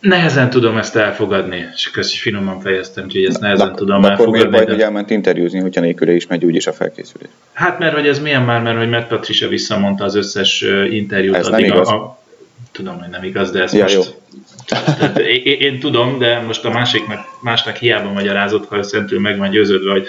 [0.00, 4.38] Nehezen tudom ezt elfogadni, és köszi finoman fejeztem, hogy ezt nehezen de, tudom de elfogadni.
[4.38, 7.28] Akkor miért baj, hogy elment interjúzni, hogyha nélküle is megy úgyis a felkészülés?
[7.52, 11.36] Hát mert hogy ez milyen már, mert hogy Matt Patricia visszamondta az összes interjút.
[11.36, 11.88] Ez addig nem igaz.
[11.88, 12.18] A, a,
[12.72, 13.94] tudom, hogy nem igaz, de ezt ja, most...
[13.94, 14.02] Jó.
[14.66, 19.50] Tehát, én, én, tudom, de most a másiknak, másnak hiába magyarázott, ha szentül meg van
[19.50, 20.06] győződve, hogy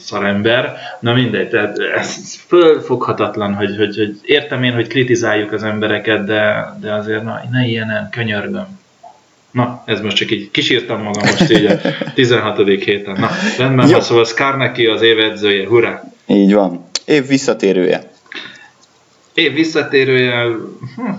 [0.00, 0.76] szarember.
[1.00, 6.74] Na mindegy, tehát ez fölfoghatatlan, hogy, hogy, hogy értem én, hogy kritizáljuk az embereket, de,
[6.80, 8.84] de azért na, ne ilyenen, könyörgöm.
[9.56, 11.78] Na, ez most csak így kisírtam magam most így a
[12.14, 12.58] 16.
[12.84, 13.16] héten.
[13.20, 16.02] Na, rendben van, szóval Skarneki az év edzője, hurrá!
[16.26, 16.84] Így van.
[17.04, 18.10] Év visszatérője.
[19.34, 20.42] Év visszatérője,
[20.96, 21.10] hm.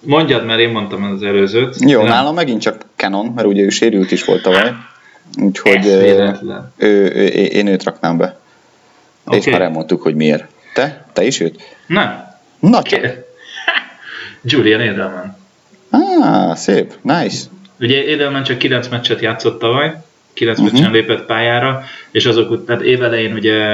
[0.00, 1.76] mondjad, mert én mondtam az előzőt.
[1.78, 2.08] Jó, nem.
[2.08, 4.72] nálam megint csak Canon, mert ugye ő sérült is volt tavaly.
[5.40, 6.34] Úgyhogy ő,
[6.76, 8.38] ő, ő, én őt raknám be.
[9.24, 9.38] Okay.
[9.38, 10.44] És már elmondtuk, hogy miért.
[10.74, 11.06] Te?
[11.12, 11.76] Te is őt?
[11.86, 12.24] Nem.
[12.60, 13.00] Na csak.
[14.42, 15.36] Julian Edelman.
[15.90, 17.40] Ah, szép, nice.
[17.80, 19.94] Ugye Edelman csak 9 meccset játszott tavaly,
[20.32, 20.72] 9 uh-huh.
[20.72, 23.66] meccsen lépett pályára, és azok tehát évelején ugye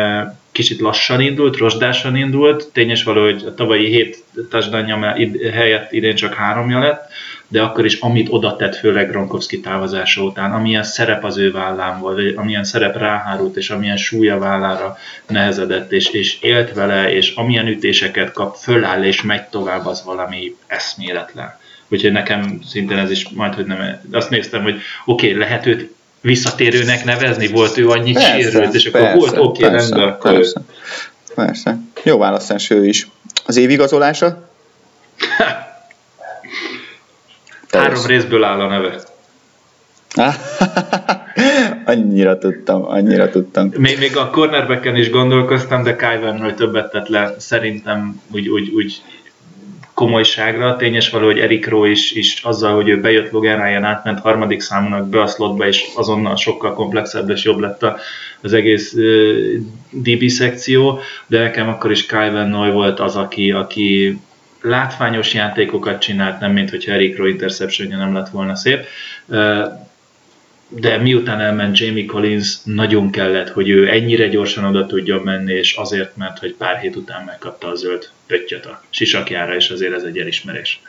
[0.52, 5.16] kicsit lassan indult, rozsdásan indult, tényes való, hogy a tavalyi 7 touchdownja
[5.52, 7.10] helyett idén csak háromja lett,
[7.48, 12.00] de akkor is amit oda tett, főleg Gronkowski távozása után, amilyen szerep az ő vállán
[12.00, 17.34] volt, vagy amilyen szerep ráhárult, és amilyen súlya vállára nehezedett, és, és élt vele, és
[17.34, 21.58] amilyen ütéseket kap, föláll és megy tovább, az valami eszméletlen.
[21.88, 24.00] Úgyhogy nekem szintén ez is majd, hogy nem.
[24.12, 29.00] Azt néztem, hogy oké, okay, lehet őt visszatérőnek nevezni, volt ő annyi sérült, és akkor
[29.00, 30.18] persze, volt oké, okay, rendben.
[30.18, 30.60] Persze,
[31.34, 31.78] persze.
[32.02, 33.08] Jó választás ő is.
[33.46, 34.48] Az évigazolása?
[37.70, 39.00] Három részből áll a neve.
[41.84, 43.72] annyira tudtam, annyira tudtam.
[43.76, 49.02] Még, még a cornerbacken is gondolkoztam, de Van többet tett le, szerintem úgy, úgy, úgy
[49.96, 50.76] komolyságra.
[50.76, 54.60] Tényes való, hogy Eric Rowe is, is azzal, hogy ő bejött Logan Ryan átment harmadik
[54.60, 57.86] számúnak be a slotba, és azonnal sokkal komplexebb és jobb lett
[58.40, 63.50] az egész uh, DB szekció, de nekem akkor is Kyle Van Noy volt az, aki,
[63.50, 64.18] aki
[64.60, 68.84] látványos játékokat csinált, nem mint hogyha Eric Rowe interceptionja nem lett volna szép.
[69.26, 69.64] Uh,
[70.68, 75.76] de miután elment Jamie Collins, nagyon kellett, hogy ő ennyire gyorsan oda tudjon menni, és
[75.76, 80.02] azért, mert hogy pár hét után megkapta a zöld pöttyöt a sisakjára, és azért ez
[80.02, 80.82] egy elismerés.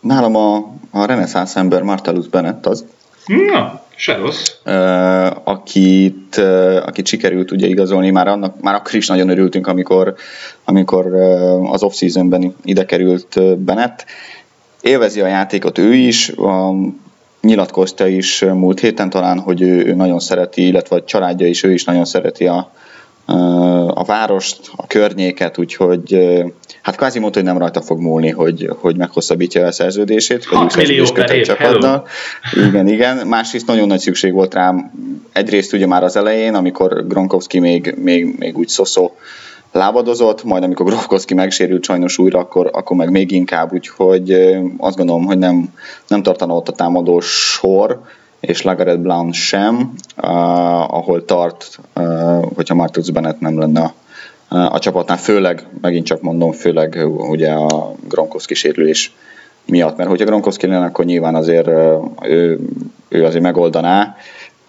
[0.00, 0.56] Nálam a,
[0.90, 2.84] a reneszánsz ember Martellus Bennett az.
[3.26, 4.50] Na, se rossz.
[5.44, 6.36] Akit,
[6.84, 10.14] akit sikerült ugye igazolni, már, annak, már akkor is nagyon örültünk, amikor,
[10.64, 11.14] amikor
[11.62, 14.04] az off-seasonben ide került Bennett.
[14.80, 16.32] Élvezi a játékot ő is,
[17.44, 21.72] nyilatkozta is múlt héten talán, hogy ő, ő nagyon szereti, illetve a családja is, ő
[21.72, 22.70] is nagyon szereti a,
[23.86, 26.18] a várost, a környéket, úgyhogy
[26.82, 30.44] hát kvázi mondta, hogy nem rajta fog múlni, hogy, hogy meghosszabbítja a szerződését.
[30.44, 31.46] 6 millió per év,
[32.52, 33.26] Igen, igen.
[33.26, 34.90] Másrészt nagyon nagy szükség volt rám.
[35.32, 39.12] Egyrészt ugye már az elején, amikor Gronkowski még, még, még úgy szoszó
[39.74, 44.30] lábadozott, majd amikor Gronkowski megsérült sajnos újra, akkor, akkor meg még inkább, úgyhogy
[44.78, 45.72] azt gondolom, hogy nem,
[46.08, 48.00] nem tartana ott a támadó sor,
[48.40, 53.94] és Lagaret Brown sem, uh, ahol tart, uh, hogyha Marcus Bennett nem lenne
[54.48, 59.14] a, a csapatnál, főleg, megint csak mondom, főleg ugye a Gronkowski sérülés
[59.66, 62.58] miatt, mert hogyha Gronkowski lenne, akkor nyilván azért uh, ő,
[63.08, 64.16] ő azért megoldaná,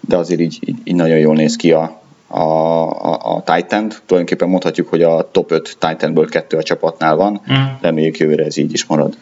[0.00, 4.02] de azért így, így, így nagyon jól néz ki a, a, a, a Titan-t.
[4.06, 7.40] Tulajdonképpen mondhatjuk, hogy a top 5 Titanből kettő a csapatnál van.
[7.52, 7.64] Mm.
[7.80, 9.14] Reméljük jövőre ez így is marad.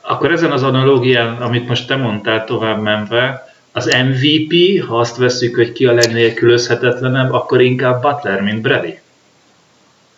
[0.00, 5.54] Akkor ezen az analógián, amit most te mondtál tovább menve, az MVP, ha azt veszük,
[5.54, 8.98] hogy ki a legnélkülözhetetlenebb, akkor inkább Butler, mint Brady.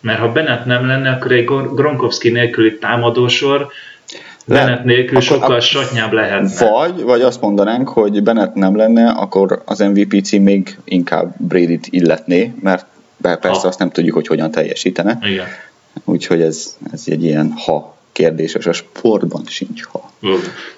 [0.01, 3.67] Mert ha Bennett nem lenne, akkor egy Gronkowski nélküli támadósor
[4.45, 6.69] Bennett nélkül akkor, sokkal satnyább lehetne.
[6.69, 11.87] Vagy, vagy azt mondanánk, hogy Bennett nem lenne, akkor az MVP cím még inkább Brady-t
[11.89, 12.85] illetné, mert
[13.21, 13.67] persze ha.
[13.67, 15.17] azt nem tudjuk, hogy hogyan teljesítene.
[15.21, 15.45] Igen.
[16.03, 20.11] Úgyhogy ez, ez egy ilyen ha kérdéses, a sportban sincs ha.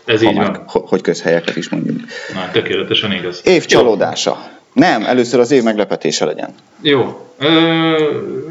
[0.06, 0.84] Ez ha így már, van.
[0.88, 2.00] Hogy közhelyeket is mondjuk.
[2.34, 3.42] Na, tökéletesen igaz.
[3.44, 4.57] Év csalódása.
[4.78, 6.50] Nem, először az év meglepetése legyen.
[6.82, 7.28] Jó.
[7.40, 7.52] Ö,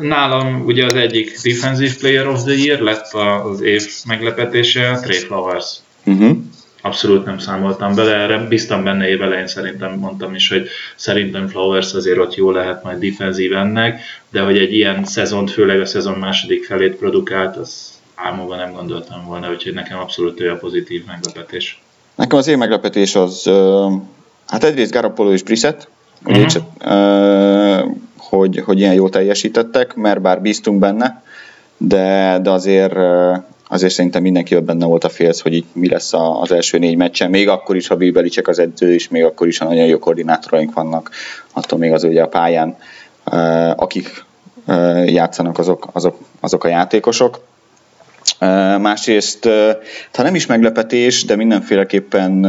[0.01, 5.77] nálam ugye az egyik Defensive Player of the Year lett az év meglepetése, Trey Flowers.
[6.05, 6.37] Uh-huh.
[6.83, 12.19] Abszolút nem számoltam bele, erre biztam benne évelején szerintem mondtam is, hogy szerintem Flowers azért
[12.19, 16.65] ott jó lehet majd defenzív ennek, de hogy egy ilyen szezont, főleg a szezon második
[16.65, 21.81] felét produkált, az álmomban nem gondoltam volna, úgyhogy nekem abszolút ő a pozitív meglepetés.
[22.15, 23.51] Nekem az én meglepetés az,
[24.47, 25.89] hát egyrészt Garoppolo és Brissett,
[26.25, 27.93] uh-huh.
[28.17, 31.23] hogy, hogy ilyen jól teljesítettek, mert bár bíztunk benne,
[31.77, 32.97] de, de azért,
[33.69, 37.31] azért szerintem mindenki benne volt a félsz, hogy így mi lesz az első négy meccsen,
[37.31, 40.75] még akkor is, ha Bibelicek az edző, és még akkor is, ha nagyon jó koordinátoraink
[40.75, 41.11] vannak,
[41.53, 42.77] attól még az ugye a pályán,
[43.77, 44.25] akik
[45.07, 47.41] játszanak, azok, azok, azok a játékosok.
[48.81, 49.49] Másrészt,
[50.13, 52.47] ha nem is meglepetés, de mindenféleképpen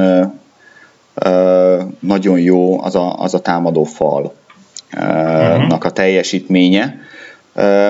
[1.99, 4.33] nagyon jó az a, az a támadó falnak
[4.91, 5.85] uh-huh.
[5.85, 6.99] a teljesítménye,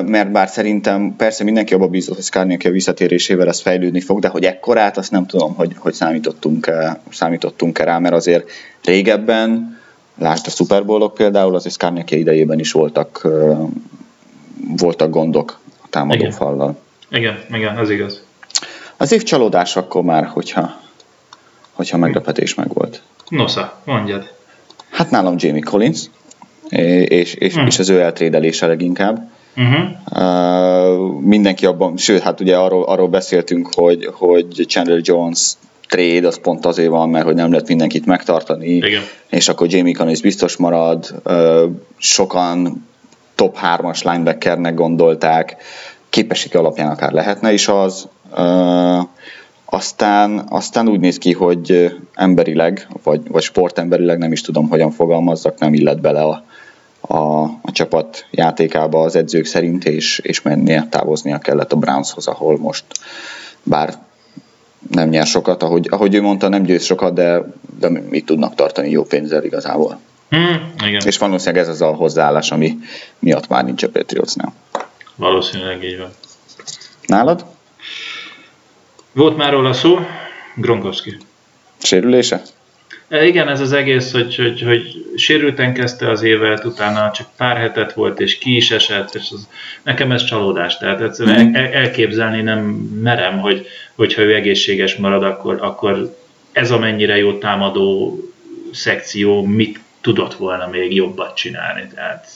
[0.05, 4.43] mert bár szerintem persze mindenki abba bízott, hogy Skarniak visszatérésével ez fejlődni fog, de hogy
[4.43, 6.71] ekkorát, azt nem tudom, hogy, hogy számítottunk,
[7.09, 8.49] számítottunk rá, mert azért
[8.83, 9.79] régebben,
[10.17, 13.27] lásd a Super Bowl-ok például, azért Skarniak idejében is voltak,
[14.77, 16.31] voltak gondok a támadó igen.
[16.31, 16.77] fallal.
[17.09, 18.23] Igen, igen, ez igaz.
[18.97, 20.79] Az év csalódás akkor már, hogyha,
[21.71, 23.01] hogyha meglepetés meg volt.
[23.29, 24.33] Nosza, mondjad.
[24.89, 26.01] Hát nálam Jamie Collins,
[26.69, 27.65] és, és, hmm.
[27.65, 29.29] és az ő eltrédelése leginkább.
[29.55, 29.85] Uh-huh.
[30.11, 35.53] Uh, mindenki abban, sőt, hát ugye arról, arról beszéltünk, hogy, hogy Chandler Jones
[35.87, 39.01] trade az pont azért van, mert hogy nem lehet mindenkit megtartani, Igen.
[39.29, 41.63] és akkor Jamie Collins biztos marad, uh,
[41.97, 42.87] sokan
[43.35, 45.55] top 3-as linebackernek gondolták,
[46.09, 49.03] képesség alapján akár lehetne is az, uh,
[49.69, 55.60] aztán, aztán úgy néz ki, hogy emberileg, vagy, vagy sportemberileg nem is tudom, hogyan fogalmazzak,
[55.60, 56.43] nem illet bele a,
[57.01, 62.58] a, a csapat játékába az edzők szerint, és, és mennie, távoznia kellett a Brownshoz, ahol
[62.58, 62.86] most
[63.63, 63.93] bár
[64.91, 67.43] nem nyer sokat, ahogy, ahogy ő mondta, nem győz sokat, de,
[67.80, 69.99] de mit tudnak tartani jó pénzzel igazából.
[70.30, 71.01] Hmm, igen.
[71.06, 72.77] És valószínűleg ez az a hozzáállás, ami
[73.19, 74.53] miatt már nincs a Patriotsnál.
[75.15, 76.10] Valószínűleg így van.
[77.06, 77.45] Nálad?
[79.17, 79.99] Volt már róla szó,
[80.56, 81.17] Gronkowski.
[81.77, 82.41] Sérülése?
[83.08, 87.58] E, igen, ez az egész, hogy, hogy, hogy sérülten kezdte az évet, utána csak pár
[87.58, 89.47] hetet volt, és ki is esett, és az,
[89.84, 90.77] nekem ez csalódás.
[90.77, 91.56] Tehát egyszerűen mm.
[91.56, 92.60] el, elképzelni nem
[93.01, 96.17] merem, hogy, hogyha ő egészséges marad, akkor, akkor
[96.51, 98.19] ez a mennyire jó támadó
[98.71, 101.88] szekció mit tudott volna még jobbat csinálni.
[101.95, 102.27] Tehát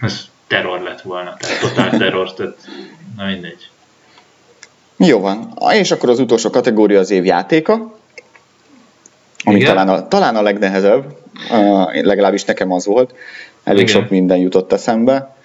[0.00, 2.68] ez terror lett volna, tehát totál terror, tehát
[3.16, 3.70] na mindegy.
[5.06, 5.54] Jó van.
[5.72, 7.98] És akkor az utolsó kategória az év játéka,
[9.44, 9.68] ami Igen?
[9.74, 11.04] talán a, talán a legnehezebb,
[11.50, 13.14] uh, legalábbis nekem az volt.
[13.64, 14.00] Elég Igen.
[14.00, 15.36] sok minden jutott eszembe.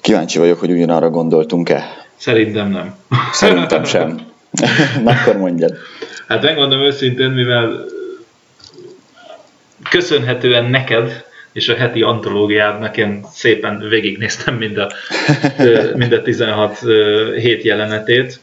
[0.00, 1.84] Kíváncsi vagyok, hogy ugyanarra gondoltunk-e.
[2.16, 2.94] Szerintem nem.
[3.32, 4.20] Szerintem sem.
[5.04, 5.74] Na akkor mondjad.
[6.28, 7.84] Hát megmondom őszintén, mivel
[9.90, 11.24] köszönhetően neked
[11.56, 14.90] és a heti antológiádnak én szépen végignéztem mind a,
[16.00, 16.78] mind a 16
[17.36, 18.40] hét jelenetét,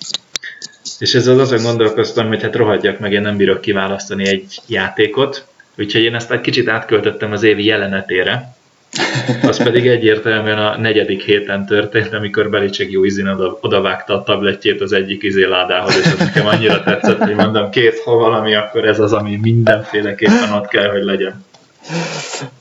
[0.99, 5.45] és ezzel azon gondolkoztam, hogy hát rohadjak meg, én nem bírok kiválasztani egy játékot,
[5.77, 8.55] úgyhogy én ezt egy kicsit átköltöttem az évi jelenetére,
[9.41, 14.81] az pedig egyértelműen a negyedik héten történt, amikor Belicek jó izin oda, odavágta a tabletjét
[14.81, 18.99] az egyik izéládához, és az nekem annyira tetszett, hogy mondom, két, ha valami, akkor ez
[18.99, 21.45] az, ami mindenféleképpen ott kell, hogy legyen.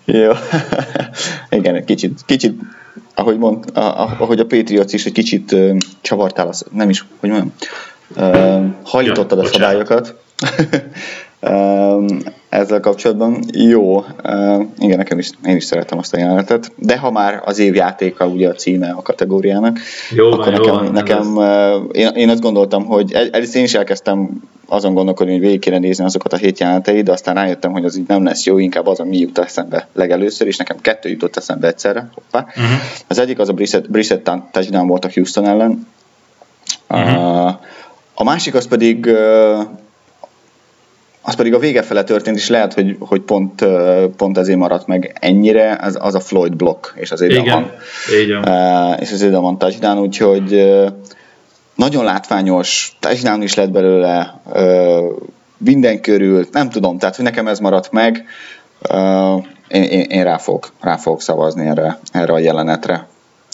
[0.04, 0.32] Jó.
[1.50, 2.60] Igen, egy kicsit, kicsit
[3.14, 5.56] ahogy, mond, ahogy a Patriots is egy kicsit
[6.00, 7.52] csavartál, az, nem is, hogy mondjam,
[8.82, 10.14] hajlítottad ja, a szabályokat.
[12.48, 17.10] Ezzel kapcsolatban jó, uh, igen, nekem is, én is szeretem azt a jelenetet, de ha
[17.10, 19.78] már az év játéka ugye a címe a kategóriának,
[20.10, 23.74] jó akkor nekem, jó van, nekem uh, én, én azt gondoltam, hogy először én is
[23.74, 27.84] elkezdtem azon gondolkodni, hogy végig kéne nézni azokat a hét jeleneteit, de aztán rájöttem, hogy
[27.84, 31.36] az így nem lesz jó, inkább az, ami jut eszembe legelőször, és nekem kettő jutott
[31.36, 32.08] eszembe egyszerre.
[32.14, 32.46] Hoppá.
[32.48, 32.80] Uh-huh.
[33.08, 35.86] Az egyik az a Brissett, Brissett touchdown volt a Houston ellen.
[36.90, 37.46] Uh-huh.
[37.46, 37.60] A,
[38.14, 39.10] a másik az pedig
[41.22, 43.64] az pedig a vége fele történt, és lehet, hogy, hogy pont,
[44.16, 47.70] pont ezért maradt meg ennyire, az, az a Floyd block, és az Edelman.
[48.22, 50.72] Igen, uh, és az Edelman touchdown, úgyhogy
[51.74, 55.12] nagyon látványos, touchdown is lett belőle, uh,
[55.56, 58.24] minden körül, nem tudom, tehát hogy nekem ez maradt meg,
[58.90, 63.08] uh, én, én, én rá, fogok, rá fogok szavazni erre, erre a jelenetre,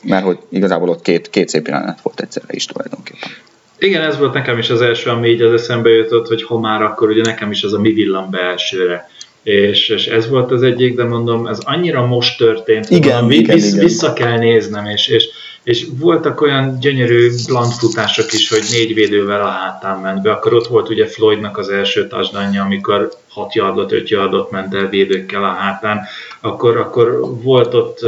[0.05, 3.31] mert hogy igazából ott két, két szép jelenet volt egyszerre is tulajdonképpen.
[3.79, 6.83] Igen, ez volt nekem is az első, ami így az eszembe jutott, hogy ha már
[6.83, 9.09] akkor ugye nekem is az a mi villan be elsőre.
[9.43, 13.55] És, és ez volt az egyik, de mondom, ez annyira most történt, igen, mondom, igen,
[13.55, 13.85] vissz, igen.
[13.85, 15.29] vissza kell néznem, és, és,
[15.63, 20.55] és voltak olyan gyönyörű blunt futások is, hogy négy védővel a hátán ment be, akkor
[20.55, 25.45] ott volt ugye Floydnak az első touchdownja, amikor 6 yardot, 5 yardot ment el védőkkel
[25.45, 26.01] a hátán,
[26.41, 28.01] akkor, akkor volt ott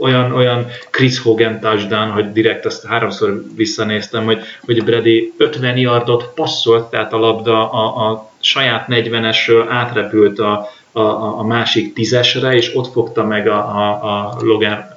[0.00, 6.32] olyan, olyan Chris Hogan touchdown, hogy direkt ezt háromszor visszanéztem, hogy, hogy Brady 50 yardot
[6.34, 11.00] passzolt, tehát a labda a, a saját 40-esről átrepült a, a,
[11.38, 14.89] a másik tízesre, és ott fogta meg a, a, a Logan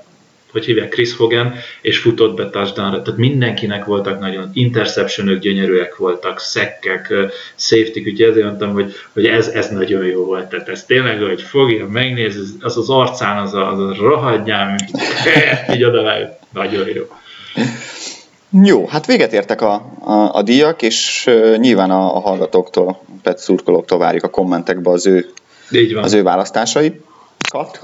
[0.54, 3.02] hogy hívják, Chris Hogan, és futott be touchdownra.
[3.02, 7.14] Tehát mindenkinek voltak nagyon interceptionök, gyönyörűek voltak, szekkek,
[7.56, 10.50] safety úgyhogy ezért mondtam, hogy, hogy ez, ez nagyon jó volt.
[10.50, 14.76] Tehát ez tényleg, hogy fogja, megnéz, az az arcán, az a, az a rohadjám,
[15.74, 16.02] így oda
[16.54, 17.04] nagyon jó.
[18.64, 23.38] Jó, hát véget értek a, a, a díjak, és uh, nyilván a, a hallgatóktól, pet
[23.38, 25.30] szurkolóktól várjuk a kommentekbe az ő,
[26.02, 27.02] az ő választásait
[27.54, 27.82] kat.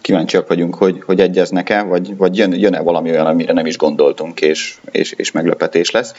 [0.00, 4.40] Kíváncsiak vagyunk, hogy, hogy egyeznek-e, vagy, vagy jön, jön-e valami olyan, amire nem is gondoltunk,
[4.40, 6.12] és, és, és meglepetés lesz.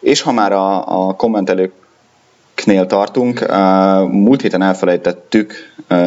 [0.00, 3.46] És ha már a, a kommentelőknél tartunk,
[4.10, 5.54] múlt héten elfelejtettük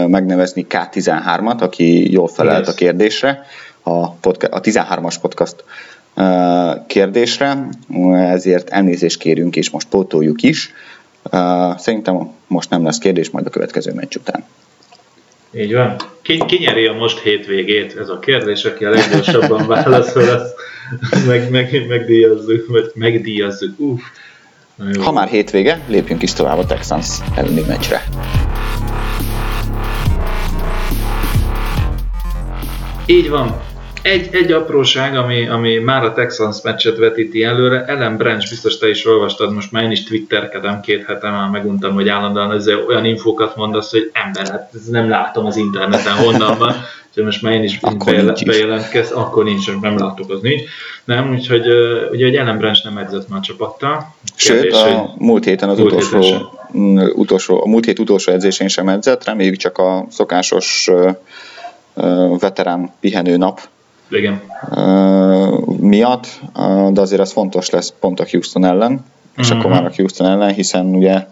[0.08, 3.46] megnevezni K13-at, aki jól felelt a kérdésre,
[3.82, 5.64] a, podcast, a 13-as podcast
[6.88, 7.68] kérdésre,
[8.14, 10.72] ezért elnézést kérünk, és most pótoljuk is.
[11.78, 14.44] Szerintem most nem lesz kérdés, majd a következő meccs után.
[15.54, 15.96] Így van.
[16.22, 17.98] Ki, ki nyeri a most hétvégét?
[17.98, 20.56] Ez a kérdés, aki a leggyorsabban válaszol, azt
[21.28, 23.80] meg, meg, megdíjazzuk, vagy megdíjazzuk.
[23.80, 24.02] Uf.
[25.00, 28.04] Ha már hétvége, lépjünk is tovább a Texans elleni meccsre.
[33.06, 33.62] Így van
[34.08, 38.90] egy, egy apróság, ami, ami már a Texans meccset vetíti előre, Ellen Branch, biztos te
[38.90, 43.06] is olvastad, most már én is twitterkedem két hete, már meguntam, hogy állandóan ezzel olyan
[43.06, 46.76] infókat mondasz, hogy ember, hát nem látom az interneten honnan van,
[47.08, 50.62] úgyhogy most már én is bejel- bejelentkez, akkor nincs, nem látok, az nincs.
[51.04, 51.68] Nem, úgyhogy
[52.12, 54.16] ugye, hogy Ellen Branch nem edzett már csapattal.
[54.36, 58.68] Sőt, a hogy múlt héten az múlt utolsó, héten utolsó, a múlt hét utolsó edzésén
[58.68, 60.90] sem edzett, reméljük csak a szokásos
[62.40, 63.60] veterán pihenő nap
[64.10, 64.42] igen.
[65.80, 66.40] miatt,
[66.90, 69.06] de azért az fontos lesz pont a Houston ellen,
[69.38, 69.60] és uh-huh.
[69.60, 71.26] akkor már a Houston ellen, hiszen ugye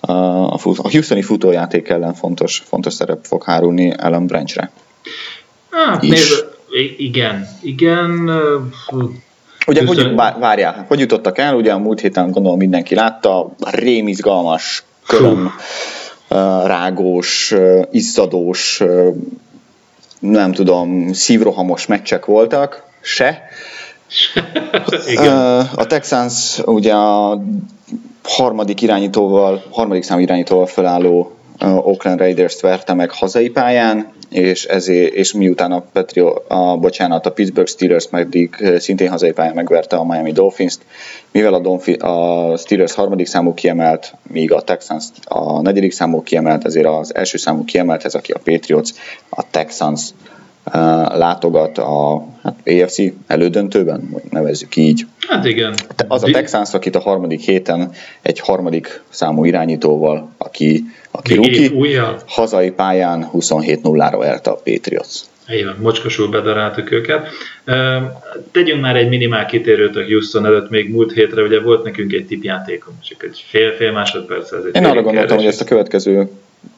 [0.00, 0.60] a,
[0.90, 4.70] Houstoni futójáték ellen fontos, fontos szerep fog hárulni Ellen Branchre.
[5.70, 6.44] Hát, nézd,
[6.96, 8.30] igen, igen.
[9.66, 11.54] Ugye, hogy, várjál, hogy jutottak el?
[11.54, 15.52] Ugye a múlt héten gondolom mindenki látta, rémizgalmas, köröm,
[16.64, 17.54] rágós,
[17.90, 18.82] izzadós,
[20.22, 23.42] nem tudom, szívrohamos meccsek voltak, se.
[25.06, 25.60] Igen.
[25.74, 27.42] A Texans ugye a
[28.22, 35.32] harmadik irányítóval, harmadik számú irányítóval felálló Oakland Raiders-t verte meg hazai pályán, és, ezért, és
[35.32, 40.32] miután a, Petrio, a, bocsánat, a Pittsburgh Steelers pedig szintén hazai pályán megverte a Miami
[40.32, 40.80] Dolphins-t,
[41.30, 46.64] mivel a, Dolphin, a Steelers harmadik számú kiemelt, míg a Texans a negyedik számú kiemelt,
[46.64, 48.90] ezért az első számú kiemelt, ez aki a Patriots,
[49.28, 50.10] a Texans
[51.14, 55.06] látogat a hát AFC elődöntőben, nevezzük így.
[55.28, 55.74] Hát igen.
[56.08, 57.90] Az a Texans, akit a harmadik héten
[58.22, 65.20] egy harmadik számú irányítóval, aki, aki ruki, hazai pályán 27-0-ra verte a Patriots.
[65.48, 67.28] Igen, mocskosul bedaráltuk őket.
[68.52, 72.26] Tegyünk már egy minimál kitérőt a Houston előtt, még múlt hétre ugye volt nekünk egy
[72.26, 74.52] tipjátékunk, csak egy fél-fél másodperc.
[74.52, 76.30] Ez Én arra gondoltam, hogy ezt a következő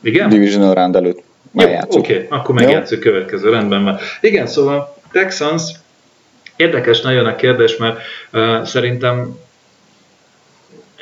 [0.03, 0.29] Igen?
[0.29, 1.23] Divisional round előtt
[1.55, 3.99] Oké, okay, akkor megjátszunk következő, rendben van.
[4.21, 5.63] Igen, szóval Texans,
[6.57, 7.99] érdekes nagyon a kérdés, mert
[8.33, 9.39] uh, szerintem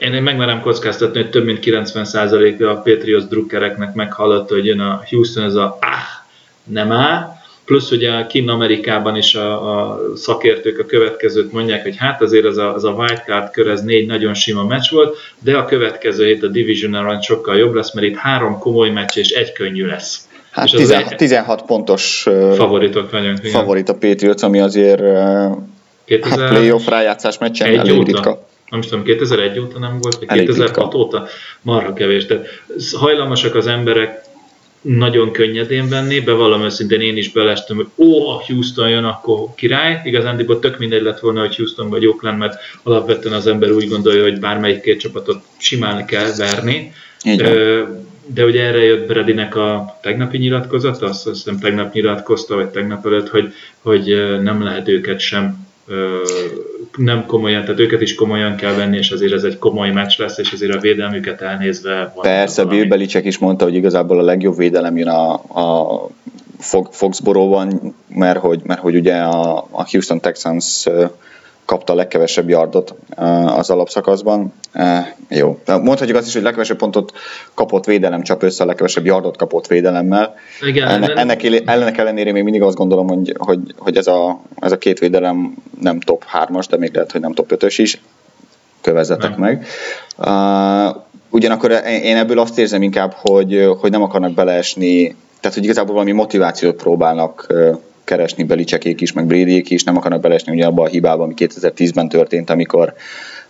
[0.03, 5.45] én megmerem kockáztatni, hogy több mint 90%-a a Patriots drukkereknek meghallotta, hogy jön a Houston,
[5.45, 5.89] ez a ah,
[6.65, 12.23] nem áll, plusz ugye kinn Amerikában is a, a szakértők a következőt mondják, hogy hát
[12.23, 15.65] azért az a, az a wildcard kör, ez négy nagyon sima meccs volt, de a
[15.65, 19.53] következő hét a Division Arany sokkal jobb lesz, mert itt három komoly meccs és egy
[19.53, 20.29] könnyű lesz.
[20.51, 22.23] Hát 16, 16 pontos
[22.55, 23.39] favoritok vagyunk.
[23.39, 23.51] Igen.
[23.51, 25.03] Favorit a Patriots, ami azért
[26.05, 26.39] 2000...
[26.39, 28.05] hát playoff rájátszás meccsen elég óta.
[28.05, 28.47] ritka.
[28.73, 30.99] Nem tudom, 2001 óta nem volt, vagy 2006 ritka.
[30.99, 31.27] óta
[31.63, 32.27] marha kevés.
[32.27, 32.47] Tehát
[32.93, 34.25] hajlamosak az emberek
[34.81, 40.01] nagyon könnyedén venni, bevallom őszintén én is belestem, hogy ó, a Houston jön, akkor király.
[40.05, 44.23] Igazán több mindegy lett volna, hogy Houston vagy Oakland, mert alapvetően az ember úgy gondolja,
[44.23, 46.93] hogy bármelyik két csapatot simán kell verni.
[48.27, 53.29] De ugye erre jött Bradynek a tegnapi nyilatkozata, azt hiszem tegnap nyilatkozta, vagy tegnap előtt,
[53.29, 54.05] hogy, hogy
[54.43, 55.67] nem lehet őket sem
[56.97, 60.39] nem komolyan, tehát őket is komolyan kell venni, és azért ez egy komoly meccs lesz,
[60.39, 62.13] és azért a védelmüket elnézve...
[62.21, 66.09] Persze, Bill Belichick is mondta, hogy igazából a legjobb védelem jön a, a
[66.91, 70.87] Foxborough-ban, mert hogy, mert hogy ugye a, a Houston Texans
[71.73, 72.95] kapta a legkevesebb yardot
[73.47, 74.53] az alapszakaszban.
[75.29, 75.59] Jó.
[75.67, 77.13] Mondhatjuk azt is, hogy legkevesebb pontot
[77.55, 80.35] kapott védelem csap össze a legkevesebb yardot kapott védelemmel.
[80.61, 84.73] Igen, ennek, ennek, ennek ellenére még mindig azt gondolom, hogy, hogy, hogy ez, a, ez
[84.73, 88.01] a két védelem nem top 3-as, de még lehet, hogy nem top 5-ös is.
[88.81, 89.67] Kövezzetek meg.
[90.19, 90.97] Uh,
[91.31, 96.13] ugyanakkor én ebből azt érzem inkább, hogy, hogy nem akarnak beleesni, tehát hogy igazából valami
[96.13, 97.47] motivációt próbálnak
[98.05, 102.09] keresni Belicsekék is, meg Bradyék is, nem akarnak belesni ugye abba a hibába, ami 2010-ben
[102.09, 102.95] történt, amikor,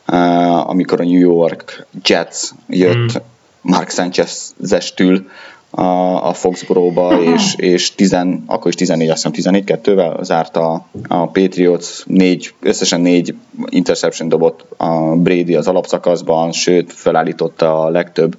[0.08, 3.22] uh, amikor a New York Jets jött mm.
[3.60, 5.26] Mark Sanchez-estül
[5.74, 11.26] a, a Foxborough-ba, és, és tizen, akkor is 14, azt hiszem 14 2 zárta a
[11.26, 13.34] Patriots, négy, összesen négy
[13.68, 18.36] interception dobott a Brady az alapszakaszban, sőt, felállította a legtöbb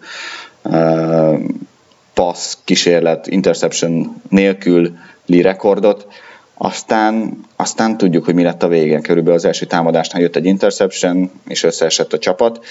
[0.63, 1.39] uh,
[2.13, 6.07] passz kísérlet interception nélkül rekordot,
[6.53, 9.01] aztán, aztán tudjuk, hogy mi lett a vége.
[9.01, 12.65] Körülbelül az első támadásnál jött egy interception, és összeesett a csapat,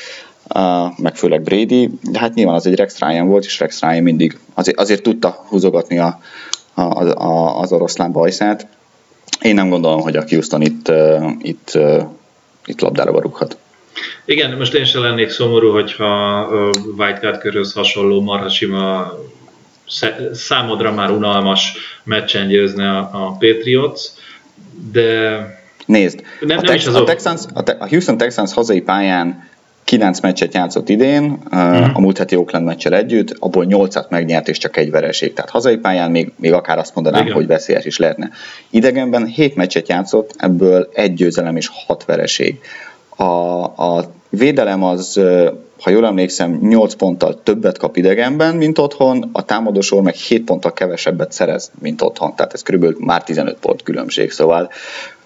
[0.97, 4.39] meg főleg Brady, de hát nyilván az egy Rex Ryan volt, és Rex Ryan mindig
[4.55, 6.21] azért, azért tudta húzogatni a,
[6.75, 8.67] a, a, az oroszlán bajszát.
[9.41, 10.93] Én nem gondolom, hogy a Houston itt,
[11.39, 11.79] itt,
[12.65, 13.57] itt labdára rúghat.
[14.25, 16.49] Igen, most én sem lennék szomorú, hogyha
[16.97, 19.13] Whitecard körhöz hasonló marha sima
[20.33, 21.73] számodra már unalmas
[22.05, 24.01] meccsen győzne a, a Patriots,
[24.93, 25.41] de
[25.87, 29.51] Nézd, nem, a, nem Tex- a, Texans, a, te- a Houston Texans hazai pályán
[29.85, 31.97] 9 meccset játszott idén, uh-huh.
[31.97, 35.33] a múlt heti Oakland meccsel együtt, abból 8-at megnyert és csak egy vereség.
[35.33, 37.35] Tehát hazai pályán még, még akár azt mondanám, Igen.
[37.35, 38.31] hogy veszélyes is lehetne.
[38.71, 42.61] Idegenben 7 meccset játszott, ebből egy győzelem és 6 vereség.
[43.09, 43.25] A,
[43.65, 45.21] a védelem az
[45.83, 50.73] ha jól emlékszem, 8 ponttal többet kap idegenben, mint otthon, a támadósor meg 7 ponttal
[50.73, 52.35] kevesebbet szerez, mint otthon.
[52.35, 54.31] Tehát ez körülbelül már 15 pont különbség.
[54.31, 54.71] Szóval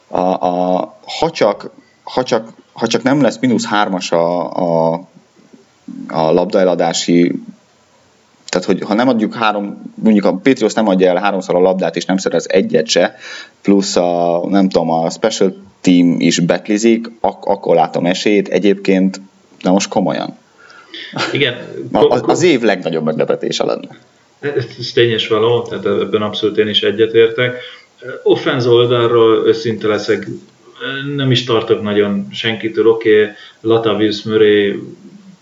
[0.09, 0.77] a, a,
[1.19, 1.71] ha, csak,
[2.03, 4.95] ha, csak, ha csak nem lesz mínusz 3-as a, a,
[6.09, 7.33] a labdaeladási
[8.49, 11.97] tehát, hogy ha nem adjuk három, mondjuk a Patriots nem adja el háromszor a labdát,
[11.97, 13.15] és nem szerez egyet se,
[13.63, 18.49] plusz a, nem tudom, a special team is betlizik, ak- akkor látom esélyt.
[18.49, 19.21] Egyébként,
[19.63, 20.37] de most komolyan.
[21.33, 21.57] Igen.
[21.93, 23.89] Az, az év legnagyobb meglepetése lenne.
[24.79, 27.61] Ez tényes való, tehát ebben abszolút én is egyetértek.
[28.23, 30.27] Offenz oldalról őszinte leszek,
[31.17, 34.83] nem is tartok nagyon senkitől, oké, okay, Latavius Murray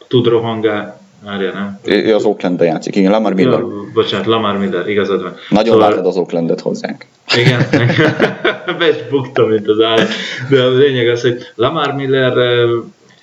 [0.08, 0.92] tud rohangálni,
[1.24, 1.80] Várja, nem?
[1.84, 3.58] Ő az Oaklandben játszik, igen, Lamar Miller.
[3.58, 5.34] Ja, bocsánat, Lamar Miller, igazad van.
[5.48, 5.88] Nagyon szóval...
[5.88, 7.06] vártad az Oaklandet hozzánk.
[7.36, 7.66] Igen,
[8.78, 10.08] be is buktam, mint az állat.
[10.50, 12.32] De a lényeg az, hogy Lamar Miller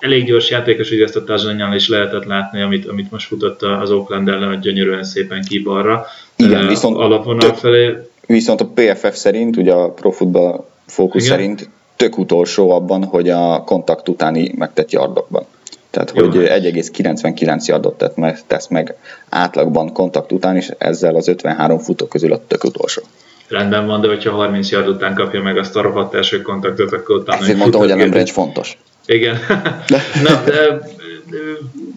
[0.01, 3.91] elég gyors játékos, hogy ezt a touchdown is lehetett látni, amit, amit most futott az
[3.91, 6.05] Oakland ellen, hogy gyönyörűen szépen kibalra.
[6.35, 7.97] Igen, viszont, alapvonal felé.
[8.27, 11.37] viszont a PFF szerint, ugye a Pro Football Focus Igen.
[11.37, 15.45] szerint tök utolsó abban, hogy a kontakt utáni megtett yardokban.
[15.89, 16.25] Tehát, Jó.
[16.25, 18.95] hogy 1,99 yardot tett meg, tesz meg
[19.29, 23.01] átlagban kontakt után, és ezzel az 53 futó közül a tök utolsó.
[23.47, 27.15] Rendben van, de hogyha 30 yard után kapja meg azt a rohadt első kontaktot, akkor
[27.15, 27.41] utána...
[27.41, 28.77] Ezért mondtam, hogy a nem fontos.
[29.13, 29.37] Igen.
[30.25, 30.79] Na, de,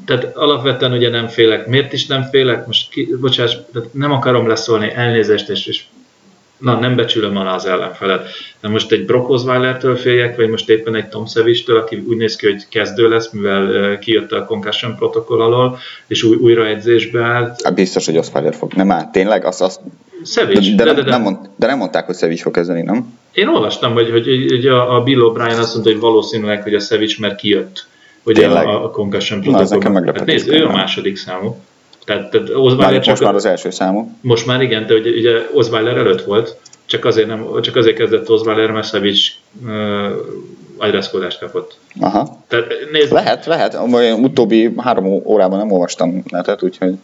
[0.07, 1.67] tehát alapvetően ugye nem félek.
[1.67, 2.67] Miért is nem félek?
[2.67, 3.57] Most ki, bocsáss,
[3.91, 5.83] nem akarom leszólni elnézést, és, és
[6.65, 8.27] na, nem becsülöm alá az ellenfelet.
[8.61, 12.37] De most egy Brock Osweilertől féljek, vagy most éppen egy Tom Savage-től, aki úgy néz
[12.37, 17.62] ki, hogy kezdő lesz, mivel kijött a concussion protokoll alól, és új, újra edzésbe állt.
[17.62, 18.73] Hát biztos, hogy Osweiler fog.
[18.73, 19.45] Nem áll, tényleg?
[19.45, 19.81] Azt, azt...
[20.25, 23.19] Savage, de, de, de, de, nem mond, de nem mondták, hogy Savage fog kezdeni, nem?
[23.33, 26.81] Én olvastam, hogy, hogy, hogy a, a Bill O'Brien azt mondta, hogy valószínűleg, hogy a
[26.81, 27.87] Savage mert kijött.
[28.23, 30.05] Hogy a, a concussion protokoll.
[30.05, 31.57] Hát nézd, ő a második számú.
[32.05, 34.11] Tehát, tehát Osweiler csak most már az első számú.
[34.21, 38.31] Most már igen, de ugye, ugye Osweiler előtt volt, csak azért, nem, csak azért kezdett
[38.31, 39.31] Osvalder Mesevic
[39.65, 40.11] uh,
[40.77, 41.79] agyrázkodást kapott.
[42.01, 42.45] Aha.
[42.49, 43.79] Tehát, nézd, Lehet, lehet.
[44.17, 46.95] Utóbbi három órában nem olvastam netet, úgyhogy...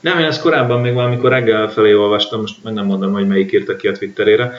[0.00, 3.52] Nem, én ezt korábban még valamikor reggel felé olvastam, most meg nem mondom, hogy melyik
[3.52, 4.52] írta ki a Twitterére,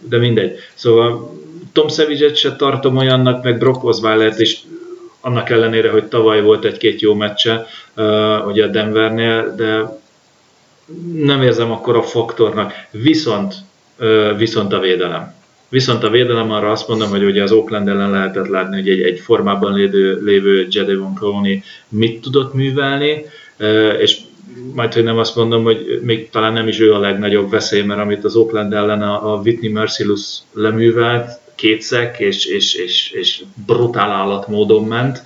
[0.00, 0.58] de mindegy.
[0.74, 1.32] Szóval
[1.72, 4.64] Tom Savage-et se tartom olyannak, meg Brock Osweiler-t is
[5.22, 7.66] annak ellenére, hogy tavaly volt egy-két jó meccse
[8.46, 10.00] ugye a Denvernél, de
[11.14, 12.72] nem érzem akkor a faktornak.
[12.90, 13.54] Viszont,
[14.36, 15.34] viszont a védelem.
[15.68, 19.00] Viszont a védelem arra azt mondom, hogy ugye az Oakland ellen lehetett látni, hogy egy,
[19.00, 23.24] egy formában lévő, lévő Jadevon Clowney mit tudott művelni,
[23.98, 24.16] és
[24.74, 28.00] majd, hogy nem azt mondom, hogy még talán nem is ő a legnagyobb veszély, mert
[28.00, 34.10] amit az Oakland ellen a, a Whitney Mercilus leművelt, kétszek és, és, és, és brutál
[34.10, 35.22] állatmódon ment,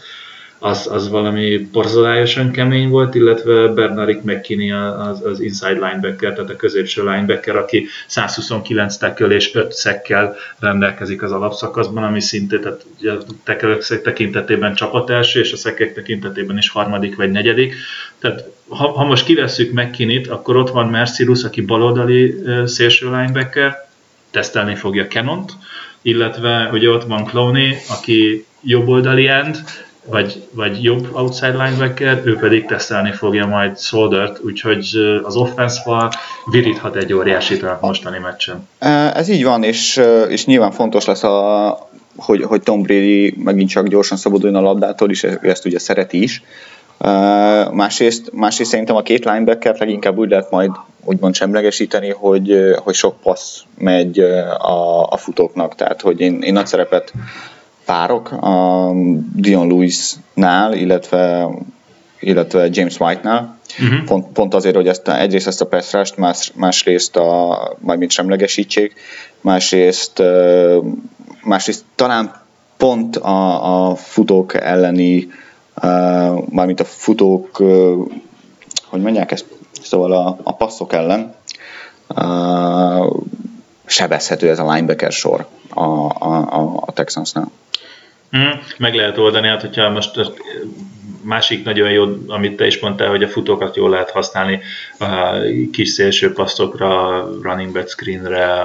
[0.59, 6.57] az, az valami borzalányosan kemény volt, illetve Bernard McKinney az, az inside linebacker, tehát a
[6.57, 13.33] középső linebacker, aki 129 tackle és 5 szekkel rendelkezik az alapszakaszban, ami szintén tehát a
[13.45, 17.75] tackle tekintetében csapat első, és a szekek tekintetében is harmadik vagy negyedik.
[18.19, 22.35] Tehát ha, ha most kivesszük McKinney-t, akkor ott van Mercilus, aki baloldali
[22.65, 23.85] szélső linebacker,
[24.31, 25.53] tesztelni fogja Canont,
[26.07, 29.57] illetve ugye ott van Clowney, aki jobboldali end,
[30.05, 34.89] vagy, vagy jobb outside linebacker, ő pedig tesztelni fogja majd Soldert, úgyhogy
[35.23, 36.11] az offense fal
[36.51, 38.69] viríthat egy óriásit a mostani meccsen.
[39.15, 43.89] Ez így van, és, és nyilván fontos lesz, a, hogy, hogy Tom Brady megint csak
[43.89, 46.43] gyorsan szabaduljon a labdától, és ezt ugye szereti is.
[47.73, 50.71] Másrészt, másrészt szerintem a két linebacker leginkább úgy lehet majd
[51.05, 54.19] úgymond semlegesíteni, hogy, hogy sok passz megy
[54.59, 57.13] a, a futóknak, tehát hogy én, én nagy szerepet
[57.85, 58.91] párok a
[59.35, 61.49] Dion Lewis-nál, illetve,
[62.21, 63.59] illetve James White-nál.
[63.79, 64.05] Uh-huh.
[64.05, 68.95] Pont, pont azért, hogy ezt, egyrészt ezt a rush más, másrészt a, majd mint semlegesítsék,
[69.41, 70.23] másrészt,
[71.43, 72.45] másrészt talán
[72.77, 75.29] pont a, a futók elleni,
[76.51, 77.57] mármint a futók,
[78.85, 79.47] hogy mondják ezt,
[79.83, 81.35] szóval a, a passzok ellen
[83.87, 87.51] sebezhető ez a linebacker sor a, a, a Texansnál.
[88.37, 90.33] Mm, meg lehet oldani, hát hogyha most
[91.23, 94.61] másik nagyon jó, amit te is mondtál, hogy a futókat jól lehet használni
[94.99, 95.33] a
[95.73, 98.63] kis szélső passzokra, running back screenre,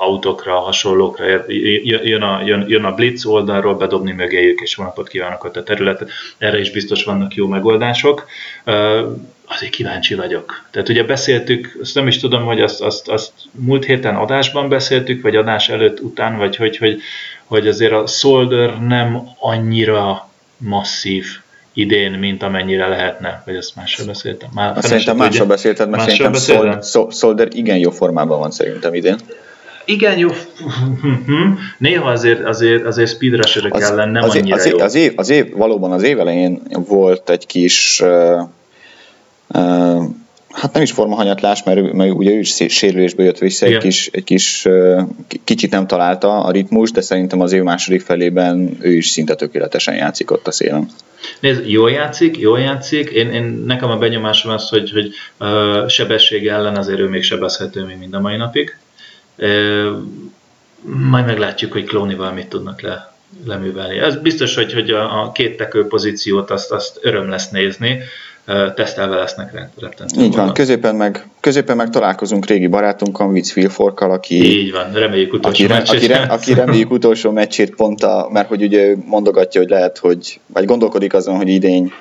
[0.00, 1.24] autókra, hasonlókra,
[2.02, 6.10] jön a, jön, jön a blitz oldalról bedobni mögéjük, és ott kívánok ott a területet.
[6.38, 8.26] Erre is biztos vannak jó megoldások.
[9.46, 10.64] Azért kíváncsi vagyok.
[10.70, 15.22] Tehát ugye beszéltük, azt nem is tudom, hogy azt, azt, azt múlt héten adásban beszéltük,
[15.22, 17.00] vagy adás előtt, után, vagy hogy, hogy
[17.44, 21.26] hogy azért a Solder nem annyira masszív
[21.72, 24.48] idén, mint amennyire lehetne, vagy ezt másról beszéltem.
[24.54, 29.16] Már szerintem másról beszélted, mert szerintem Solder, Solder igen jó formában van szerintem idén.
[29.84, 30.28] Igen, jó.
[31.78, 34.78] Néha azért, azért, azért speedrusherek az, ellen nem az, annyira az, jó.
[34.78, 38.42] Az év, az év, valóban az év elején volt egy kis uh,
[39.48, 40.02] uh,
[40.52, 44.24] hát nem is formahanyatlás, mert, mert ugye ő is sérülésből jött vissza, egy kis, egy
[44.24, 44.68] kis
[45.44, 49.94] kicsit nem találta a ritmus, de szerintem az év második felében ő is szinte tökéletesen
[49.94, 50.88] játszik ott a szélen.
[51.40, 53.10] Nézd, jól játszik, jól játszik.
[53.10, 57.84] Én, én nekem a benyomásom az, hogy, hogy uh, sebesség ellen azért ő még sebezhető
[57.84, 58.76] még mind a mai napig.
[60.82, 63.14] Majd meglátjuk, hogy Klónival mit tudnak le,
[63.46, 63.98] leművelni.
[63.98, 67.98] Ez biztos, hogy, hogy a, a két tekő pozíciót azt, azt öröm lesz nézni
[68.74, 70.22] tesztelve lesznek rettentő.
[70.22, 74.60] Így van, középen meg, középen meg találkozunk régi barátunkkal, Vicz Wilforkkal, aki...
[74.60, 76.10] Így van, reméljük utolsó aki, meccsét.
[76.10, 80.64] Aki, aki reméljük utolsó meccsét pont a, mert hogy ugye mondogatja, hogy lehet, hogy, vagy
[80.64, 81.92] gondolkodik azon, hogy idény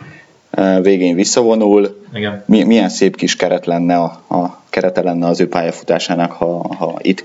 [0.81, 2.05] végén visszavonul.
[2.13, 2.43] Igen.
[2.45, 7.23] Milyen szép kis keret lenne a, a kerete lenne az ő pályafutásának, ha, ha itt,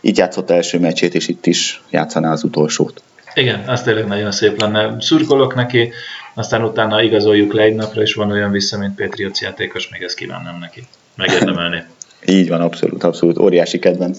[0.00, 3.02] itt játszott első meccsét, és itt is játszaná az utolsót.
[3.34, 4.96] Igen, az tényleg nagyon szép lenne.
[5.00, 5.92] Szurkolok neki,
[6.34, 10.14] aztán utána igazoljuk le egy napra, és van olyan vissza, mint Patriots játékos, még ezt
[10.14, 10.82] kívánnám neki.
[11.16, 11.84] Megérdemelni.
[12.26, 13.38] Így van, abszolút, abszolút.
[13.38, 14.18] Óriási kedvenc.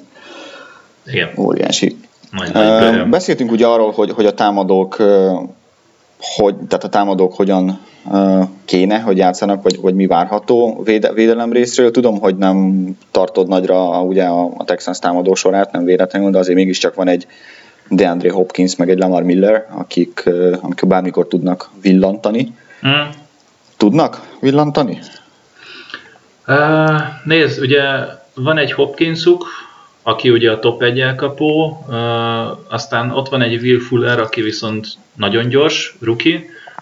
[1.06, 1.30] Igen.
[1.38, 1.98] Óriási.
[2.32, 4.98] Majd, majd uh, beszéltünk ugye arról, hogy, hogy a támadók
[6.22, 11.52] hogy, tehát a támadók hogyan uh, kéne, hogy játszanak, vagy, vagy mi várható véde, védelem
[11.52, 11.92] részről.
[11.92, 16.58] Tudom, hogy nem tartod nagyra ugye a, a Texans támadó sorát, nem véletlenül, de azért
[16.58, 17.28] mégiscsak van egy
[17.90, 20.30] DeAndre Hopkins, meg egy Lamar Miller, akik,
[20.62, 22.56] akik bármikor tudnak villantani.
[22.88, 23.10] Mm.
[23.78, 25.00] Tudnak villantani?
[26.48, 27.82] Uh, nézd, ugye
[28.34, 29.46] van egy Hopkinsuk,
[30.04, 31.86] aki ugye a top 1 elkapó,
[32.70, 36.42] aztán ott van egy Will Fuller, aki viszont nagyon gyors, rookie,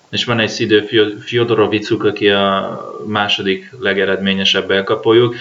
[0.10, 0.88] és van egy Szidő
[1.20, 5.36] Fyodorovicuk, aki a második legeredményesebb elkapójuk.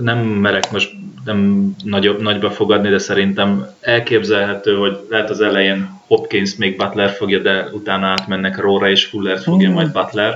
[0.00, 0.90] Nem merek most
[1.24, 7.38] nem nagyobb, nagyba fogadni, de szerintem elképzelhető, hogy lehet az elején Hopkins még Butler fogja,
[7.38, 9.72] de utána átmennek Róra és Fuller fogja mm.
[9.72, 10.34] majd Butler.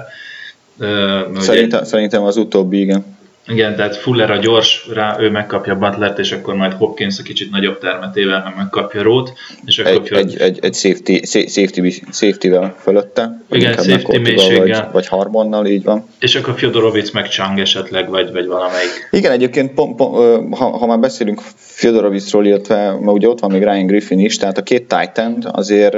[0.78, 3.11] Uh, szerintem, ugye, szerintem az utóbbi, igen.
[3.46, 7.50] Igen, tehát Fuller a gyors, rá ő megkapja Butlert, és akkor majd Hopkins a kicsit
[7.50, 9.32] nagyobb termetével meg megkapja Rót.
[9.64, 13.42] És akkor egy, egy, egy, egy safety, safety, safety-vel fölötte.
[13.50, 14.82] Igen, safety mélységgel.
[14.82, 16.06] Vagy, vagy Harmonnal, így van.
[16.18, 19.08] És akkor Fyodorovic meg Chang esetleg, vagy, vagy valamelyik.
[19.10, 20.14] Igen, egyébként pont, pont,
[20.56, 24.58] ha, ha már beszélünk Fyodorovicról, illetve mert ugye ott van még Ryan Griffin is, tehát
[24.58, 25.94] a két Titan azért,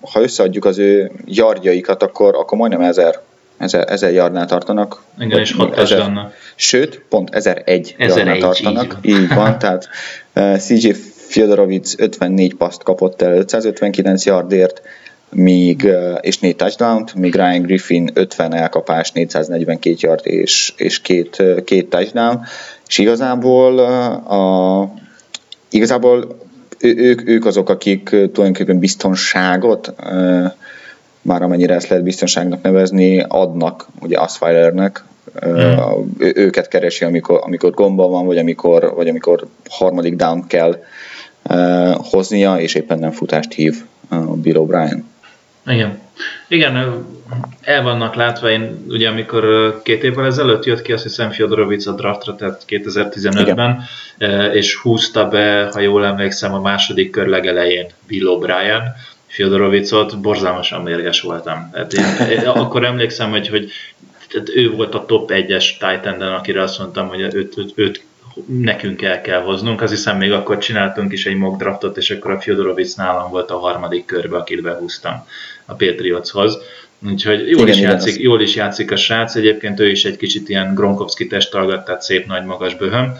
[0.00, 3.20] ha összeadjuk az ő yardjaikat, akkor, akkor majdnem ezer
[3.62, 5.02] ezer, ezer yardnál tartanak.
[5.18, 8.98] Igen, és 6 ezer, Sőt, pont 1001 yardnál tartanak.
[9.02, 9.88] Így, így van, tehát
[10.34, 10.90] uh, CJ
[11.28, 14.82] Fyodorovic 54 paszt kapott el 559 yardért,
[15.30, 21.36] míg, uh, és 4 touchdown míg Ryan Griffin 50 elkapás, 442 yard és, és két,
[21.38, 22.40] uh, két touchdown,
[22.86, 24.94] és igazából uh, a,
[25.70, 26.40] igazából
[26.78, 29.94] ő, ők, ők azok, akik tulajdonképpen biztonságot
[31.22, 35.04] már amennyire ezt lehet biztonságnak nevezni, adnak ugye Asfilernek,
[35.40, 36.16] hmm.
[36.18, 40.82] őket keresi, amikor, amikor gomba van, vagy amikor, vagy amikor harmadik down kell
[41.42, 43.76] uh, hoznia, és éppen nem futást hív
[44.10, 44.98] uh, Bill O'Brien.
[45.66, 46.00] Igen.
[46.48, 47.04] Igen,
[47.62, 51.92] el vannak látva, én ugye amikor két évvel ezelőtt jött ki, azt hiszem Fyodorovic a
[51.92, 53.82] draftra, tehát 2015-ben,
[54.18, 54.52] Igen.
[54.52, 58.82] és húzta be, ha jól emlékszem, a második kör legelején Bill O'Brien,
[59.32, 61.70] Fyodorovicot, borzalmasan mérges voltam.
[61.72, 63.70] Hát én, én akkor emlékszem, hogy, hogy
[64.28, 68.04] tehát ő volt a top 1-es titan akire azt mondtam, hogy őt, őt, őt
[68.46, 69.80] nekünk el kell hoznunk.
[69.82, 73.50] Az hiszem még akkor csináltunk is egy mock draftot, és akkor a Fyodorovic nálam volt
[73.50, 75.26] a harmadik körbe, akit behúztam
[75.64, 76.58] a Patriotshoz.
[77.06, 80.48] Úgyhogy jól, Igen, is játszik, jól is játszik a srác, egyébként ő is egy kicsit
[80.48, 83.14] ilyen Gronkowski testalgat, tehát szép nagy magas böhöm,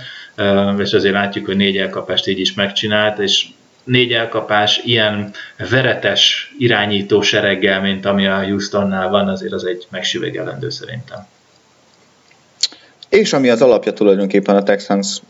[0.78, 3.46] és azért látjuk, hogy négy elkapást így is megcsinált, és
[3.84, 5.30] négy elkapás ilyen
[5.70, 11.26] veretes irányító sereggel, mint ami a Houstonnál van, azért az egy megsüvegelendő szerintem.
[13.08, 15.20] És ami az alapja tulajdonképpen a Texans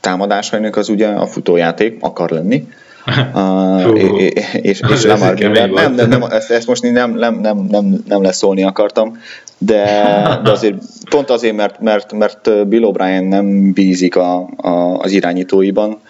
[0.00, 2.68] támadásainak, az ugye a futójáték akar lenni.
[3.34, 4.22] uh,
[4.52, 8.22] és, és Lamar nem, nem, nem, nem, ezt, ezt most nem, nem, nem, nem, nem
[8.22, 9.20] leszólni akartam,
[9.58, 9.84] de,
[10.44, 10.76] de azért
[11.10, 16.00] pont azért, mert, mert, mert Bill O'Brien nem bízik a, a, az irányítóiban,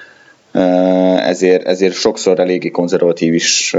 [0.52, 3.76] ezért, ezért sokszor eléggé konzervatív is,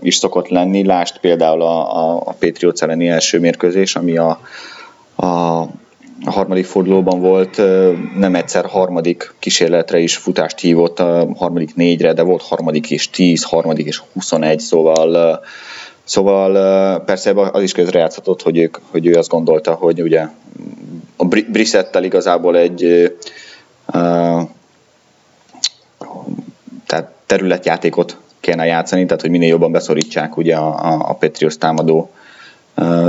[0.00, 0.84] is szokott lenni.
[0.84, 4.40] Lást például a, a, a Patriots elleni első mérkőzés, ami a,
[5.14, 5.26] a,
[6.24, 7.62] a harmadik fordulóban volt,
[8.18, 13.42] nem egyszer harmadik kísérletre is futást hívott, a harmadik négyre, de volt harmadik és tíz,
[13.42, 15.40] harmadik és 21, szóval
[16.04, 20.26] Szóval persze az is közrejátszott, hogy, ők, hogy ő azt gondolta, hogy ugye
[21.16, 23.12] a Brissettel igazából egy
[26.86, 32.10] tehát területjátékot kéne játszani, tehát hogy minél jobban beszorítsák ugye a, a, a Patriots támadó,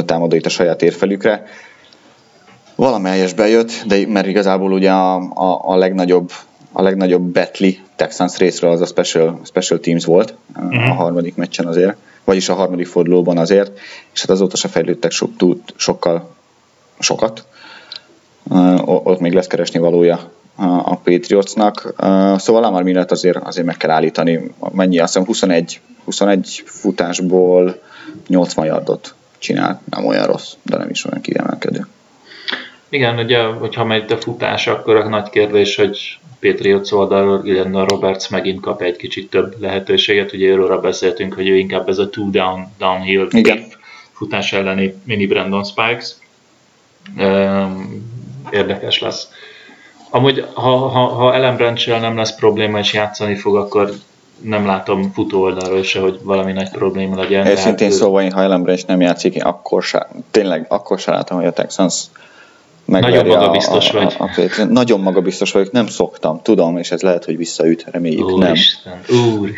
[0.05, 1.45] támadóit a saját érfelükre.
[2.75, 6.31] Valamelyes bejött, de mert igazából ugye a, a, a legnagyobb
[6.71, 10.89] a legnagyobb betli Texans részről az a Special, special Teams volt uh-huh.
[10.89, 13.79] a harmadik meccsen azért, vagyis a harmadik fordulóban azért,
[14.13, 16.35] és hát azóta se fejlődtek so, tud, sokkal
[16.99, 17.45] sokat.
[18.43, 21.93] Uh, ott még lesz keresni valója a Patriotsnak.
[22.37, 24.51] Szóval Lamar Millert azért, azért meg kell állítani.
[24.71, 24.99] Mennyi?
[24.99, 27.81] Azt hiszem 21, 21 futásból
[28.27, 29.79] 80 yardot csinált.
[29.89, 31.87] Nem olyan rossz, de nem is olyan kiemelkedő.
[32.89, 38.29] Igen, ugye, hogyha megy a futás, akkor a nagy kérdés, hogy Patriots oldalról Ilena Roberts
[38.29, 40.33] megint kap egy kicsit több lehetőséget.
[40.33, 43.63] Ugye őről beszéltünk, hogy ő inkább ez a two down, downhill Igen.
[44.11, 46.13] futás elleni mini Brandon Spikes.
[48.51, 49.27] Érdekes lesz.
[50.09, 53.91] Amúgy, ha, ha, ha Ellen nem lesz probléma és játszani fog, akkor
[54.41, 57.47] nem látom futó oldalról se, hogy valami nagy probléma legyen.
[57.47, 61.47] Őszintén hát, szóval, ha Ellen Branch nem játszik, akkor se, tényleg akkor se látom, hogy
[61.47, 62.03] a Texans
[62.85, 64.15] nagyon magabiztos a, a, vagy.
[64.57, 68.39] A, a, nagyon magabiztos vagyok, nem szoktam, tudom, és ez lehet, hogy visszaüt, reméljük Úr
[68.39, 68.53] nem.
[68.53, 69.49] Isten, úr.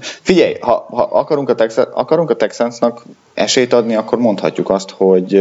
[0.00, 3.04] Figyelj, ha, ha akarunk, a Texas, akarunk a Texansnak
[3.34, 5.34] esélyt adni, akkor mondhatjuk azt, hogy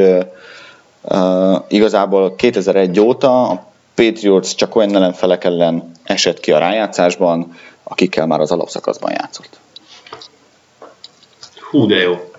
[1.02, 8.28] uh, igazából 2001 óta a Patriots csak olyan ellenfelek ellen esett ki a rájátszásban, akikkel
[8.28, 9.60] már az alapszakaszban játszott.
[11.70, 12.32] Hú, de jó.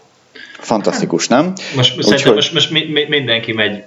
[0.58, 1.52] Fantasztikus, nem?
[1.76, 2.34] Most, Úgy, szerintem hogy...
[2.34, 2.70] most, most
[3.08, 3.82] mindenki megy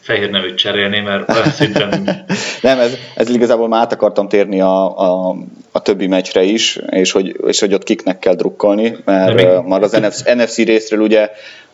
[0.00, 1.88] fehér nevűt cserélni, mert szintén...
[2.60, 5.36] Nem, ez, ez igazából már át akartam térni a, a,
[5.78, 9.92] a többi meccsre is, és hogy, és hogy ott kiknek kell drukkolni, mert már az
[9.92, 11.30] NFC, NFC részről ugye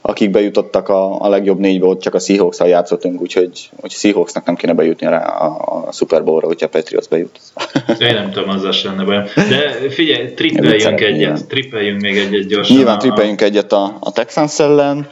[0.07, 4.55] akik bejutottak a, a legjobb négybe, ott csak a seahawks játszottunk, úgyhogy, úgyhogy Seahawksnak nem
[4.55, 7.39] kéne bejutni rá a, a Super Bowl-ra, hogyha a Patriots bejut.
[8.09, 9.25] Én nem tudom, az sem lenne bajom.
[9.35, 12.77] De figyelj, trippeljünk egyet, trippeljünk még egyet gyorsan.
[12.77, 13.45] Nyilván trippeljünk a...
[13.45, 15.09] egyet a, a Texans ellen.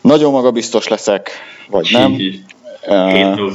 [0.00, 1.30] Nagyon magabiztos leszek,
[1.70, 2.16] vagy nem.
[2.86, 3.52] 7-0.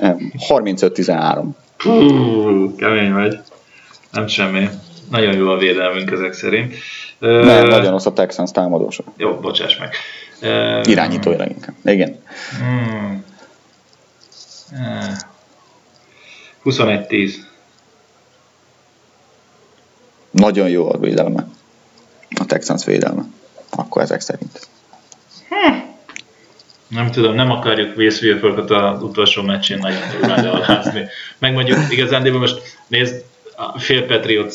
[0.00, 1.44] nem, 35-13.
[1.78, 3.38] Hú, kemény vagy.
[4.12, 4.68] Nem semmi.
[5.10, 6.74] Nagyon jó a védelmünk ezek szerint.
[7.18, 9.02] Nem, uh, nagyon rossz a Texans támadósa.
[9.16, 9.94] Jó, bocsáss meg.
[10.42, 11.74] Uh, Irányítója inkább.
[11.84, 12.20] Igen.
[12.58, 13.24] Hmm.
[14.72, 15.16] Uh,
[16.64, 17.34] 21-10.
[20.30, 21.46] Nagyon jó a védelme.
[22.40, 23.22] A Texans védelme.
[23.70, 24.68] Akkor ezek szerint.
[25.48, 25.87] Hm.
[26.88, 31.06] Nem tudom, nem akarjuk Wills Wilforkot az utolsó meccsén nagyon durván alázni.
[31.38, 33.24] Meg mondjuk igazán, de most nézd,
[33.56, 34.54] a fél Patriots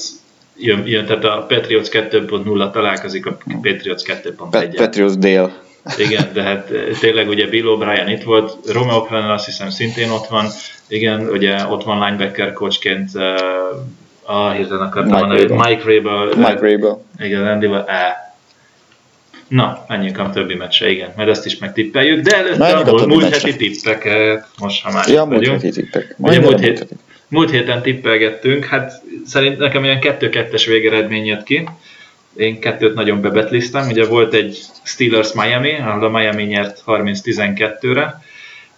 [0.58, 4.74] jön, jön, tehát a Patriots 2.0 találkozik a Patriots 2.1.
[4.76, 5.62] Patriots dél.
[5.98, 10.10] Igen, de hát eh, tényleg ugye Bill O'Brien itt volt, Romeo Flanner azt hiszem szintén
[10.10, 10.46] ott van,
[10.88, 13.24] igen, ugye ott van linebacker coachként, uh,
[14.24, 15.70] ah, hirtelen akartam Mike mondani.
[15.70, 16.26] Mike Rabel.
[16.36, 17.04] Mike Rabel.
[17.20, 18.23] Igen, Andyval, eh.
[19.54, 23.30] Na, menjünk a többi meccse, igen, mert ezt is megtippeljük, de előtte a, a múlt
[23.30, 26.16] heti tippeket, most ha már ja, múlt heti tippek.
[26.18, 26.88] Ugye múlt, hét,
[27.28, 31.70] múlt héten tippelgettünk, hát szerint nekem ilyen 2-2-es végeredmény jött ki.
[32.36, 38.22] Én kettőt nagyon bebetliztem, ugye volt egy Steelers Miami, ahol a Miami nyert 30-12-re.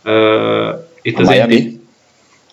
[0.04, 1.56] Uh, itt a az Miami?
[1.56, 1.80] Indi...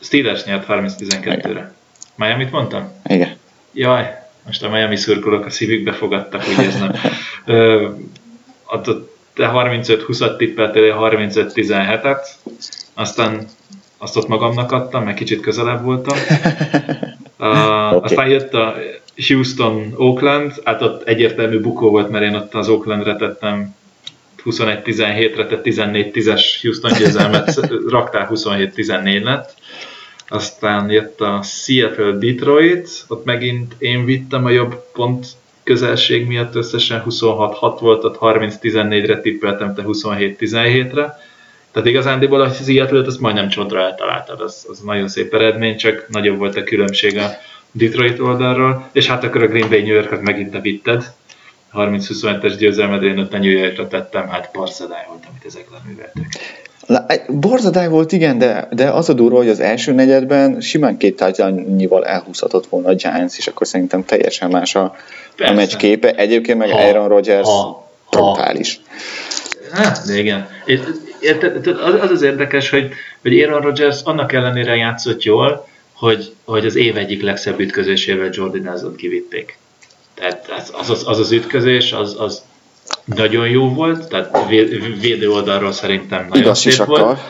[0.00, 1.72] Steelers nyert 30-12-re.
[2.14, 2.92] Miami-t mondtam?
[3.04, 3.36] Igen.
[3.72, 6.92] Jaj, most a Miami szurkolók a szívükbe fogadtak, úgy érzem.
[9.34, 12.26] te 35-20-at tippeltél, 35-17-et,
[12.94, 13.46] aztán
[13.98, 16.18] azt ott magamnak adtam, mert kicsit közelebb voltam.
[17.38, 18.00] Uh, okay.
[18.02, 18.74] Aztán jött a
[19.28, 23.74] Houston, Oakland, hát ott egyértelmű bukó volt, mert én ott az Oaklandre tettem
[24.44, 29.54] 21-17-re, tehát 14-10-es Houston győzelmet, raktál 27-14 lett.
[30.32, 35.26] Aztán jött a Seattle Detroit, ott megint én vittem a jobb pont
[35.62, 41.20] közelség miatt összesen 26-6 volt, ott 30-14-re tippeltem, te 27-17-re
[41.72, 46.38] tehát igazándiból a Seattle-t azt majdnem csontra eltaláltad, az, az nagyon szép eredmény, csak nagyobb
[46.38, 47.30] volt a különbség a
[47.70, 51.12] Detroit oldalról, és hát akkor a Green Bay New York-ot megint te vitted,
[51.72, 56.26] 30-27-es győzelmed, én ott a New Yorkra tettem, hát parszadály volt, amit ezek leműveltek.
[57.28, 62.06] Borzadály volt, igen, de, de az a durva, hogy az első negyedben simán két tárgyalnyival
[62.06, 64.96] elhúzhatott volna a Giants, és akkor szerintem teljesen más a,
[65.38, 66.14] a meccs képe.
[66.14, 68.80] Egyébként meg ha, Aaron Rodgers ha, brutális.
[69.72, 70.48] Hát, de igen.
[71.20, 71.66] Érted,
[72.00, 72.90] az az érdekes, hogy,
[73.22, 78.58] hogy Aaron Rodgers annak ellenére játszott jól, hogy, hogy az év egyik legszebb ütközésével Jordi
[78.58, 79.58] Nelson kivitték.
[80.14, 82.42] Tehát az az, az, az ütközés, az, az
[83.04, 84.48] nagyon jó volt, tehát
[85.00, 87.20] védő oldalról szerintem nagyon Igaz szép volt.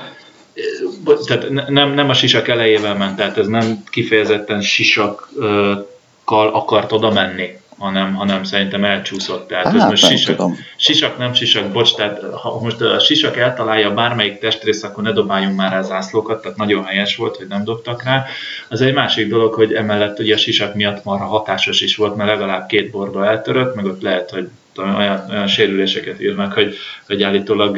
[1.26, 5.86] Tehát nem, nem a sisak elejével ment, tehát ez nem kifejezetten sisakkal
[6.26, 9.48] akart oda menni hanem, hanem szerintem elcsúszott.
[9.48, 10.58] Tehát hát, ez most sisak, tudom.
[10.76, 15.56] sisak, nem sisak, bocs, tehát ha most a sisak eltalálja bármelyik testrész, akkor ne dobáljunk
[15.56, 18.24] már rá zászlókat, tehát nagyon helyes volt, hogy nem dobtak rá.
[18.68, 22.30] Az egy másik dolog, hogy emellett ugye a sisak miatt marha hatásos is volt, mert
[22.30, 27.22] legalább két borba eltörött, meg ott lehet, hogy olyan, olyan sérüléseket ír meg, hogy, hogy
[27.22, 27.76] állítólag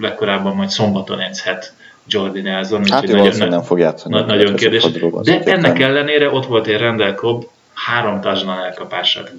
[0.00, 1.74] legkorábban majd szombaton edzhet
[2.08, 2.84] Jordi Nelson.
[2.90, 4.14] Hát ő nagyon, nem fog játszani.
[4.14, 4.86] Na, nagyon kérdés.
[5.22, 9.32] De ennek ellenére ott volt egy Rendel Cobb, három touchdown elkapását.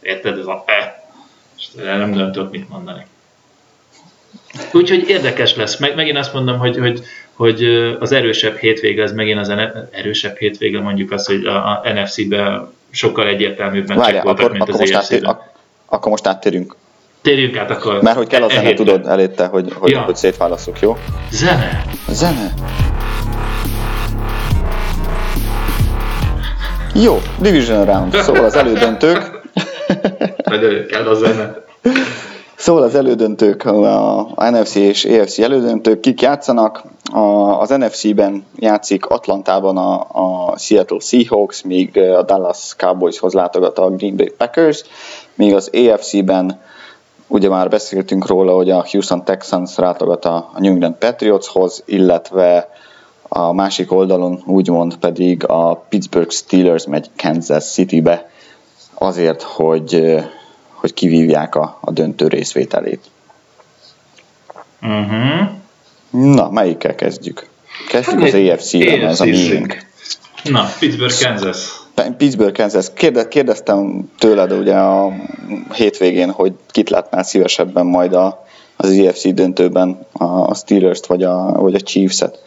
[0.00, 1.04] Érted, ez a e.
[1.74, 3.06] Nem döntök mit mondani.
[4.72, 5.78] Úgyhogy érdekes lesz.
[5.78, 7.00] Meg, megint azt mondom, hogy, hogy,
[7.32, 7.64] hogy
[8.00, 9.52] az erősebb hétvége, az megint az
[9.90, 14.74] erősebb hétvége, mondjuk az, hogy a, a NFC-be sokkal egyértelműbben Várjál, voltak, akkor, mint akkor
[14.74, 15.36] az most áttér,
[15.92, 16.76] Akkor most áttérünk.
[17.22, 18.02] Térjünk át akkor.
[18.02, 20.00] Mert hogy kell a zene, tudod előtte, hogy, hogy, ja.
[20.00, 20.96] hogy szétválaszok, jó?
[21.30, 21.84] Zene.
[22.08, 22.54] Zene.
[26.94, 29.40] Jó, Division Round, szóval az elődöntők.
[30.88, 31.54] kell a zene.
[32.60, 36.82] Szóval az elődöntők, a NFC és AFC elődöntők, kik játszanak?
[37.12, 37.18] A,
[37.60, 40.06] az NFC-ben játszik Atlantában a,
[40.50, 44.82] a Seattle Seahawks, míg a Dallas Cowboyshoz látogat a Green Bay Packers,
[45.34, 46.60] míg az AFC-ben
[47.26, 52.68] ugye már beszéltünk róla, hogy a Houston Texans látogat a New England Patriotshoz, illetve
[53.28, 58.30] a másik oldalon úgymond pedig a Pittsburgh Steelers megy Kansas Citybe
[58.94, 60.18] azért, hogy,
[60.80, 63.00] hogy kivívják a, a döntő részvételét.
[64.82, 65.48] Uh-huh.
[66.10, 67.48] Na, melyikkel kezdjük?
[67.88, 69.86] Kezdjük hát az AFC-re, ez a miénk.
[70.44, 71.80] Na, Pittsburgh, Kansas.
[72.16, 72.86] Pittsburgh, Kansas.
[72.94, 75.12] Kérde, kérdeztem tőled ugye a
[75.74, 81.74] hétvégén, hogy kit látnál szívesebben majd a, az EFC döntőben, a Steelers-t vagy a, vagy
[81.74, 82.38] a Chiefs-et.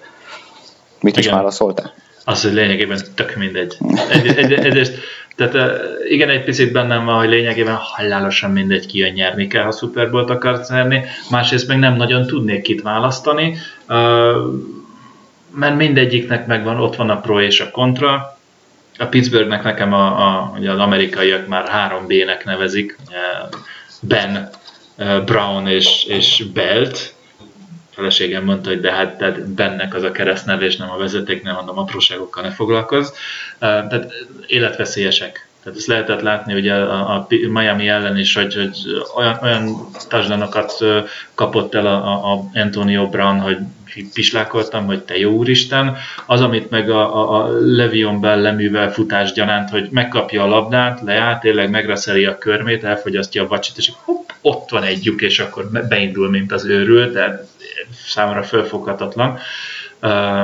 [1.00, 1.30] Mit Igen.
[1.30, 1.94] is válaszoltál?
[2.26, 3.78] Az, hogy lényegében tök mindegy.
[4.12, 4.94] Egy, egy, egyrészt,
[5.36, 10.12] tehát igen, egy picit bennem van, hogy lényegében halálosan mindegy ki nyerni kell, ha Super
[10.12, 11.04] Bowl-t akarsz nyerni.
[11.30, 13.58] Másrészt meg nem nagyon tudnék kit választani,
[15.56, 18.38] mert mindegyiknek megvan, ott van a pro és a kontra.
[18.98, 22.98] A Pittsburghnek nekem a, a, ugye az amerikaiak már három B-nek nevezik,
[24.02, 24.50] Ben,
[25.26, 27.14] Brown és, és Belt,
[27.94, 31.56] feleségem mondta, hogy de hát tehát bennek az a keresztneve, és nem a vezeték, nem
[31.56, 33.10] mondom, apróságokkal ne foglalkozz.
[33.60, 34.14] Tehát
[34.48, 35.48] életveszélyesek.
[35.64, 38.78] Tehát ezt lehetett látni ugye a, Miami ellen is, hogy, hogy
[39.16, 40.74] olyan, olyan touchdownokat
[41.36, 43.58] kapott el a, a Antonio Brown, hogy
[44.14, 45.98] pislákoltam, hogy te jó úristen.
[46.26, 51.02] Az, amit meg a, a, a Levion Bell leművel futás gyanánt, hogy megkapja a labdát,
[51.02, 55.40] leáll, tényleg megreszeli a körmét, elfogyasztja a vacsit, és hopp, ott van egy lyuk, és
[55.40, 57.48] akkor beindul, mint az őrült, de
[58.06, 59.40] számomra fölfoghatatlan.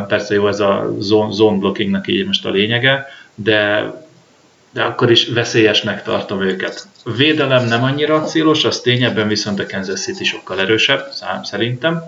[0.07, 3.91] Persze jó, ez a zone, zone blockingnak így most a lényege, de,
[4.71, 6.87] de akkor is veszélyesnek tartom őket.
[7.05, 12.03] A védelem nem annyira célos, az tényebben viszont a Kansas City sokkal erősebb, szám szerintem,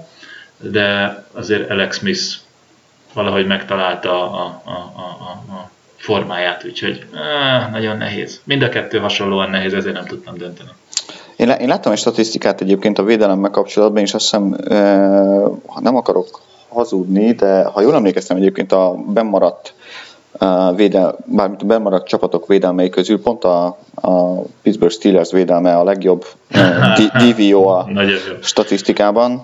[0.58, 2.22] de azért Alex Smith
[3.14, 8.42] valahogy megtalálta a, a, a, a, a formáját, úgyhogy áh, nagyon nehéz.
[8.44, 10.70] Mind a kettő hasonlóan nehéz, ezért nem tudtam dönteni.
[11.42, 14.78] Én, én láttam egy statisztikát egyébként a védelemmel kapcsolatban, és azt hiszem, e,
[15.80, 19.74] nem akarok hazudni, de ha jól emlékeztem egyébként a bemaradt
[20.76, 23.66] védel, bármint a bemaradt csapatok védelmei közül pont a,
[23.96, 26.26] a Pittsburgh Steelers védelme a legjobb
[27.22, 27.90] DVO a
[28.42, 29.44] statisztikában,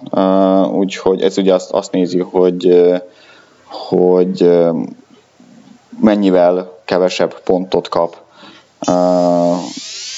[0.73, 2.93] úgyhogy ez ugye azt, azt nézi, hogy,
[3.65, 4.49] hogy
[5.99, 8.17] mennyivel kevesebb pontot kap
[8.79, 8.91] a,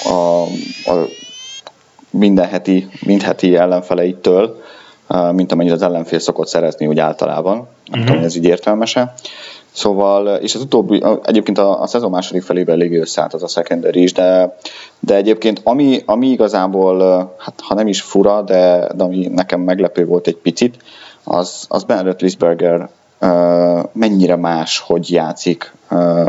[0.04, 0.44] a,
[0.86, 1.08] a
[2.10, 4.62] minden heti, mind heti ellenfeleitől,
[5.32, 7.55] mint amennyit az ellenfél szokott szerezni úgy általában.
[7.55, 8.05] Nem uh-huh.
[8.05, 9.14] tudom, ez így értelmese.
[9.72, 14.01] Szóval, és az utóbbi, egyébként a, a szezon második felében elég összeállt az a secondary
[14.01, 14.57] is, de,
[14.99, 16.99] de egyébként ami, ami igazából,
[17.38, 20.78] hát ha nem is fura, de, de ami nekem meglepő volt egy picit,
[21.24, 22.89] az, az Benedict Lisberger
[23.92, 25.74] mennyire más, hogy játszik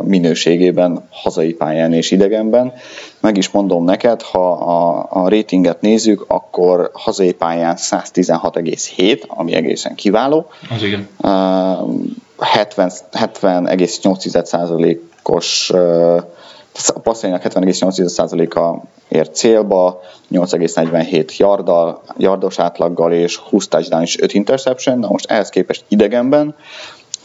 [0.03, 2.73] minőségében hazai pályán és idegenben.
[3.21, 9.95] Meg is mondom neked, ha a, a ratinget nézzük, akkor hazai pályán 116,7, ami egészen
[9.95, 10.47] kiváló.
[10.71, 11.09] Az igen.
[12.39, 15.73] 70, 70,8%-os
[16.89, 20.01] a passzainak 70,8%-a ért célba,
[20.33, 24.99] 8,47 yardal, yardos átlaggal és 20 touchdown és 5 interception.
[24.99, 26.55] Na most ehhez képest idegenben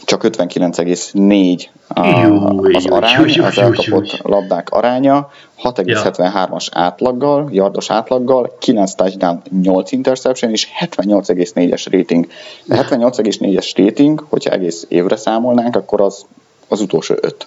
[0.04, 5.30] csak 59,4 az arány, az elkapott labdák aránya,
[5.62, 12.26] 6,73-as átlaggal, yardos átlaggal, 9 touchdown, 8 interception és 78,4-es rating.
[12.64, 16.26] De 78,4-es rating, hogyha egész évre számolnánk, akkor az
[16.68, 17.46] az utolsó 5.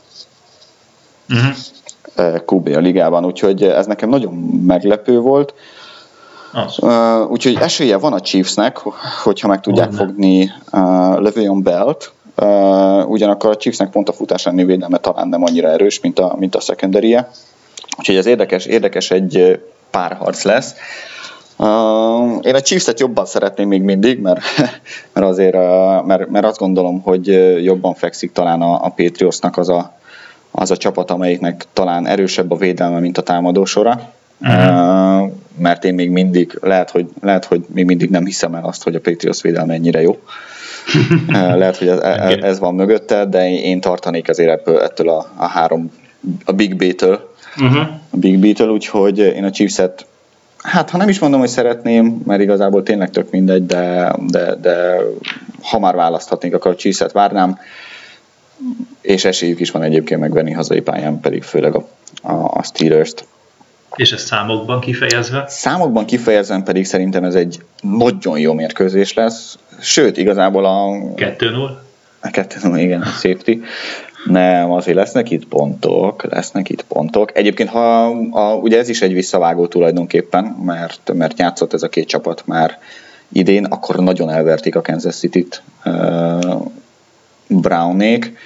[1.30, 1.56] Uh-huh.
[2.46, 4.34] QB a ligában, úgyhogy ez nekem nagyon
[4.66, 5.54] meglepő volt.
[6.80, 8.78] Uh, úgyhogy esélye van a Chiefsnek,
[9.24, 10.82] hogyha meg tudják oh, fogni uh,
[11.20, 16.00] Le'Veon Belt, Uh, ugyanakkor a Chiefsnek pont a futás elleni védelme talán nem annyira erős,
[16.00, 17.30] mint a, mint a secondary -e.
[17.98, 20.76] Úgyhogy ez érdekes, érdekes egy párharc lesz.
[21.58, 21.66] Uh,
[22.42, 24.40] én a Chiefs-et jobban szeretném még mindig, mert,
[25.14, 27.28] mert azért, uh, mert, mert azt gondolom, hogy
[27.64, 29.99] jobban fekszik talán a, a Patriotsnak az a,
[30.52, 34.14] az a csapat, amelyiknek talán erősebb a védelme, mint a támadósora.
[34.42, 35.22] Uh-huh.
[35.22, 38.84] Uh, mert én még mindig, lehet hogy, lehet, hogy még mindig nem hiszem el azt,
[38.84, 40.18] hogy a Patriots védelme ennyire jó.
[41.32, 42.00] Lehet, hogy ez,
[42.42, 45.92] ez van mögötte, de én tartanék azért ebből, ettől a, a három,
[46.46, 47.88] a Big B-től, uh-huh.
[48.10, 50.06] a Big B-től, úgyhogy én a Chiefs-et
[50.64, 54.96] Hát, ha nem is mondom, hogy szeretném, mert igazából tényleg tök mindegy, de, de, de
[55.62, 57.58] ha már választhatnék, akkor a Chiefs-et várnám,
[59.02, 61.88] és esélyük is van egyébként megvenni hazai pályán, pedig főleg a,
[62.22, 63.26] a, a Steelers-t.
[63.96, 65.46] És ez számokban kifejezve?
[65.48, 69.58] Számokban kifejezve pedig szerintem ez egy nagyon jó mérkőzés lesz.
[69.80, 70.90] Sőt, igazából a...
[71.16, 71.70] 2-0?
[72.22, 73.62] A 2-0, igen, a safety.
[74.26, 77.38] Nem, azért lesznek itt pontok, lesznek itt pontok.
[77.38, 82.08] Egyébként, ha a, ugye ez is egy visszavágó tulajdonképpen, mert, mert játszott ez a két
[82.08, 82.80] csapat már
[83.32, 85.62] idén, akkor nagyon elverték a Kansas City-t
[87.50, 88.38] Brownék.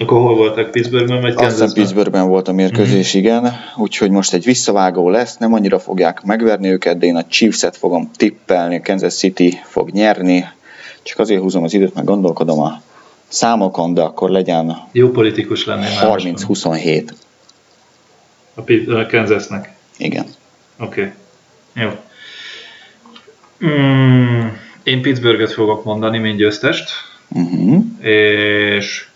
[0.00, 0.70] Akkor hol voltak?
[0.70, 1.66] Pittsburghben vagy Kansasban?
[1.66, 3.26] Aztán Pittsburghben volt a mérkőzés, mm-hmm.
[3.26, 3.52] igen.
[3.76, 8.10] Úgyhogy most egy visszavágó lesz, nem annyira fogják megverni őket, de én a Chiefs-et fogom
[8.16, 10.44] tippelni, a Kansas City fog nyerni.
[11.02, 12.80] Csak azért húzom az időt, mert gondolkodom a
[13.28, 16.18] számokon, de akkor legyen Jó politikus lennél már.
[16.20, 17.08] 30-27.
[18.54, 19.72] A, Pi- a Kansasnek.
[19.96, 20.26] Igen.
[20.78, 21.00] Oké.
[21.00, 21.12] Okay.
[21.84, 21.90] Jó.
[23.66, 24.46] Mm,
[24.82, 26.90] én Pittsburghet fogok mondani, mint győztest,
[27.28, 27.84] Uh-huh.
[28.00, 29.06] és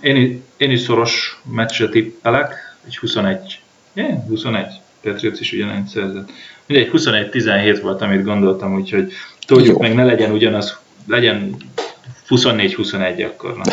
[0.00, 2.54] én, én is szoros meccset tippelek,
[2.86, 3.60] egy 21.
[3.92, 4.66] Yeah, 21.
[5.02, 6.30] Patriots is ugyanennyit szerzett.
[6.66, 9.12] Mindegy, 21-17 volt, amit gondoltam, úgyhogy
[9.46, 11.56] tudjuk meg, ne legyen ugyanaz, legyen
[12.28, 13.56] 24-21 akkor.
[13.56, 13.62] Na.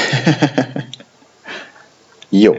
[2.30, 2.56] Jó.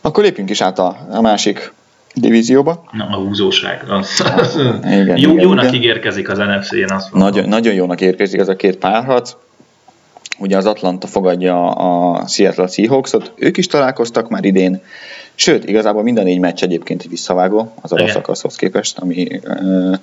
[0.00, 1.72] Akkor lépjünk is át a, a másik
[2.14, 2.84] divízióba.
[2.92, 3.84] Na, a húzóság.
[3.88, 5.74] Az, az, Igen, jó, igen, jónak igen.
[5.74, 7.30] ígérkezik az NFC, én azt mondom.
[7.30, 9.32] Nagyon, nagyon jónak érkezik ez a két párharc.
[10.38, 14.82] Ugye az Atlanta fogadja a Seattle Seahawksot, ők is találkoztak már idén,
[15.34, 18.02] sőt, igazából minden négy meccs egyébként egy visszavágó az Igen.
[18.02, 19.94] alapszakaszhoz képest, ami, ö,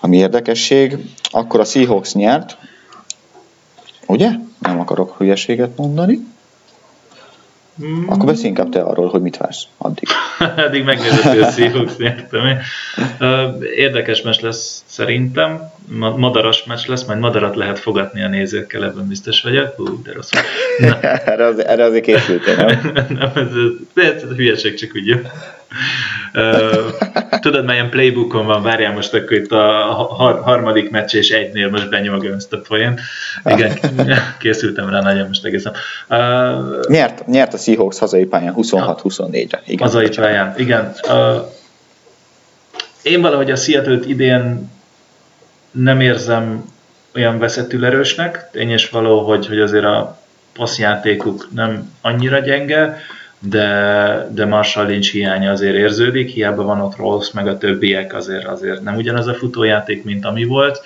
[0.00, 0.96] ami érdekesség.
[1.30, 2.58] Akkor a Seahawks nyert,
[4.06, 4.30] ugye?
[4.58, 6.26] Nem akarok hülyeséget mondani.
[7.84, 8.08] Mm.
[8.08, 10.08] Akkor beszélj inkább te arról, hogy mit vársz addig.
[10.56, 11.92] Eddig megnézett, hogy a Seahawks.
[13.18, 18.84] Ö, Érdekes meccs lesz szerintem, Ma- madaras meccs lesz, majd madarat lehet fogatni a nézőkkel,
[18.84, 19.74] ebben biztos vagyok.
[19.76, 20.30] Hú, de rossz.
[21.24, 22.92] erre, az, erre azért készültél, nem?
[23.18, 25.16] nem, ez, ez, ez, ez hülyeség csak úgy jó.
[27.40, 29.62] Tudod, melyen playbookon van, várjál most akkor itt a
[30.18, 33.00] har- harmadik meccs és egynél most benyomogom ezt a poént.
[33.44, 33.78] Igen,
[34.38, 35.72] készültem rá nagyon most egészen.
[36.08, 39.62] Ö, Nyert, nyert a Seahawks hazai pályán 26-24-re.
[39.66, 40.92] Igen, Hazai pályán, igen.
[41.08, 41.36] Uh,
[43.02, 44.70] én valahogy a seattle idén
[45.70, 46.64] nem érzem
[47.14, 48.48] olyan veszetül erősnek.
[48.52, 50.20] Tényes való, hogy, hogy azért a
[50.52, 53.00] passzjátékuk nem annyira gyenge,
[53.42, 58.46] de, de Marshall Lynch hiánya azért érződik, hiába van ott Rolls, meg a többiek azért,
[58.46, 60.80] azért nem ugyanaz a futójáték, mint ami volt,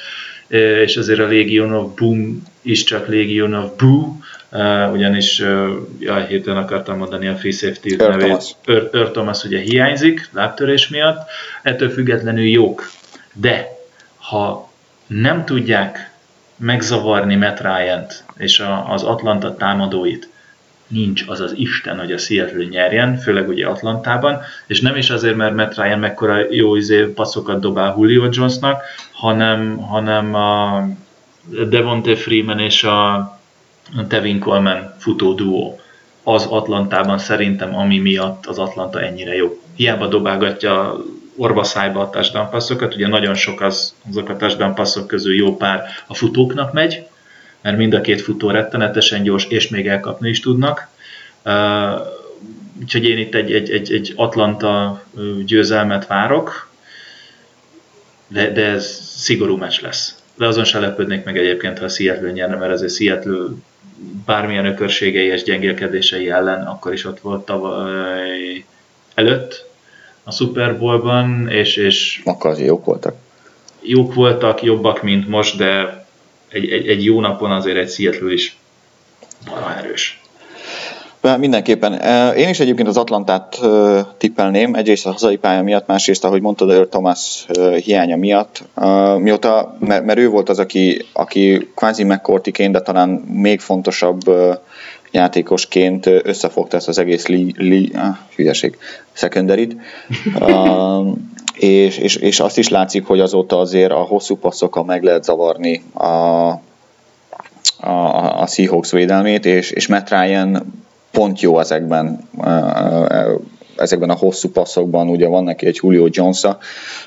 [0.85, 4.17] és azért a Legion of Boom is csak Legion of Boo,
[4.93, 5.43] ugyanis,
[5.99, 8.57] jaj, hirtelen akartam mondani a free safety Earl nevét.
[8.63, 9.11] Thomas.
[9.11, 11.29] Thomas ugye hiányzik, lábtörés miatt,
[11.63, 12.91] ettől függetlenül jók.
[13.33, 13.69] De
[14.17, 14.71] ha
[15.07, 16.11] nem tudják
[16.57, 20.29] megzavarni Matt Ryan-t és a, az Atlanta támadóit,
[20.87, 25.37] nincs az az Isten, hogy a Seattle nyerjen, főleg ugye Atlantában, és nem is azért,
[25.37, 28.83] mert Matt Ryan mekkora jó izé passzokat dobál Julio Jonesnak,
[29.13, 30.83] hanem, hanem a
[31.69, 33.31] Devonte Freeman és a
[34.09, 35.81] Tevin Coleman futó duó
[36.23, 39.61] az Atlantában szerintem, ami miatt az Atlanta ennyire jó.
[39.77, 40.97] Hiába dobálgatja
[41.37, 45.83] orvaszájba a touchdown passzokat, ugye nagyon sok az, azok a touchdown passzok közül jó pár
[46.07, 47.06] a futóknak megy,
[47.67, 50.89] mert mind a két futó rettenetesen gyors, és még elkapni is tudnak.
[52.81, 55.03] Úgyhogy én itt egy, egy, egy, egy Atlanta
[55.45, 56.69] győzelmet várok,
[58.29, 58.87] de, de ez
[59.17, 60.23] szigorú meccs lesz.
[60.35, 63.47] De azon se lepődnék meg egyébként, ha a Seattle nyerne, mert azért Seattle
[64.27, 68.65] bármilyen ökörségei és gyengélkedései ellen akkor is ott volt tavaly
[69.15, 69.67] előtt
[70.25, 73.15] a Super Bowlban, és, és Akkor azért jók voltak.
[73.81, 76.05] jók voltak, jobbak, mint most, de
[76.57, 78.57] egy, egy, egy jó napon azért egy Seattle is
[79.51, 80.21] valami erős.
[81.21, 81.93] De Mindenképpen.
[82.37, 83.61] Én is egyébként az Atlantát
[84.19, 87.47] tippelném, egyrészt a hazai pálya miatt, másrészt, ahogy mondtad, Earl Thomas
[87.85, 88.63] hiánya miatt.
[89.19, 94.21] Mióta, mert ő volt az, aki, aki kvázi McCourtyként, de talán még fontosabb
[95.11, 98.79] játékosként összefogta ezt az egész li, li, ah, hülyeség,
[99.13, 99.69] secondary
[101.59, 105.83] és, és, és azt is látszik, hogy azóta azért a hosszú passzokkal meg lehet zavarni
[105.93, 106.05] a,
[107.81, 110.75] a, a Seahawks védelmét, és, és Matt Ryan
[111.11, 112.29] pont jó ezekben,
[113.77, 116.43] ezekben a hosszú passzokban, ugye van neki egy Julio jones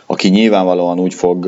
[0.05, 1.45] aki nyilvánvalóan úgy fog,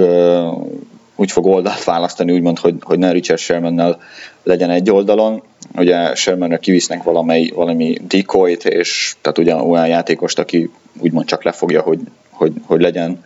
[1.16, 3.98] úgy fog oldalt választani, úgymond, hogy, hogy ne Richard sherman
[4.44, 5.44] legyen egy oldalon,
[5.76, 11.82] ugye Shermanre kivisznek valamely, valami decoy-t, és tehát ugye olyan játékost, aki úgymond csak lefogja,
[11.82, 12.00] hogy,
[12.32, 13.24] hogy, hogy legyen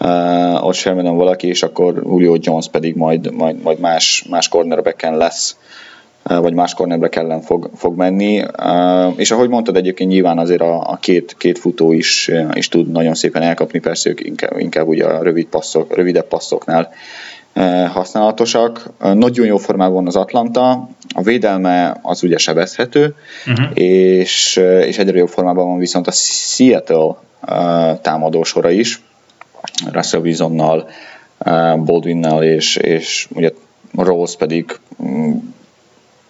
[0.00, 5.16] uh, ott Shermanon valaki, és akkor Julio Jones pedig majd, majd, majd más, más cornerbacken
[5.16, 5.56] lesz
[6.22, 8.42] vagy más cornerback ellen fog, fog menni.
[9.16, 13.14] És ahogy mondtad, egyébként nyilván azért a, a két, két futó is, is tud nagyon
[13.14, 16.92] szépen elkapni, persze ők inkább, inkább ugye a rövid passzok, rövidebb passzoknál
[17.92, 18.90] használatosak.
[18.98, 23.14] Nagyon jó formában van az Atlanta, a védelme az ugye sebezhető,
[23.46, 23.66] uh-huh.
[23.74, 27.16] és, és egyre jobb formában van viszont a Seattle
[28.02, 29.00] támadósora is,
[29.92, 30.88] Russell Wilsonnal,
[31.84, 33.50] Baldwinnal és, és ugye
[33.94, 35.32] Rose pedig mm,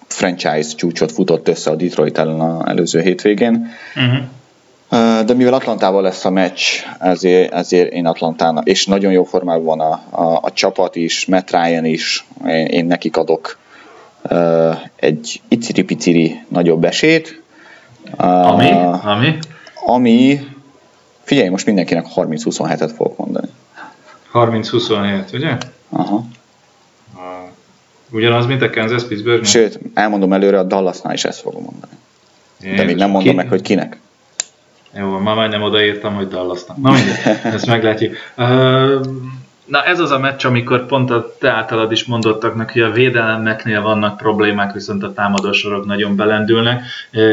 [0.07, 3.71] franchise csúcsot futott össze a Detroit ellen az előző hétvégén.
[3.97, 5.25] Uh-huh.
[5.25, 6.61] De mivel Atlantával lesz a meccs,
[6.99, 11.51] ezért, ezért én Atlantának, és nagyon jó formában van a, a, a csapat is, Matt
[11.51, 13.59] Ryan is, én, én nekik adok
[14.97, 17.43] egy iciri-piciri nagyobb esét.
[18.17, 18.71] Ami?
[19.03, 19.39] Ami?
[19.75, 20.41] Ami,
[21.31, 23.49] figyelj, most mindenkinek 30-27-et fogok mondani.
[24.33, 25.57] 30-27, ugye?
[25.89, 26.25] Aha.
[28.11, 29.45] Ugyanaz, mint a Kansas Pittsburgh?
[29.45, 31.93] Sőt, elmondom előre, a Dallasnál is ezt fogom mondani.
[32.63, 33.37] Én De még nem mondom ki...
[33.37, 33.99] meg, hogy kinek.
[34.97, 36.77] Jó, már majdnem odaírtam, hogy Dallasnak.
[36.77, 37.17] Na mindegy,
[37.55, 38.17] ezt meglátjuk.
[39.65, 43.83] Na ez az a meccs, amikor pont a te általad is mondottaknak, hogy a védelemeknél
[43.83, 46.83] vannak problémák, viszont a támadósorok nagyon belendülnek.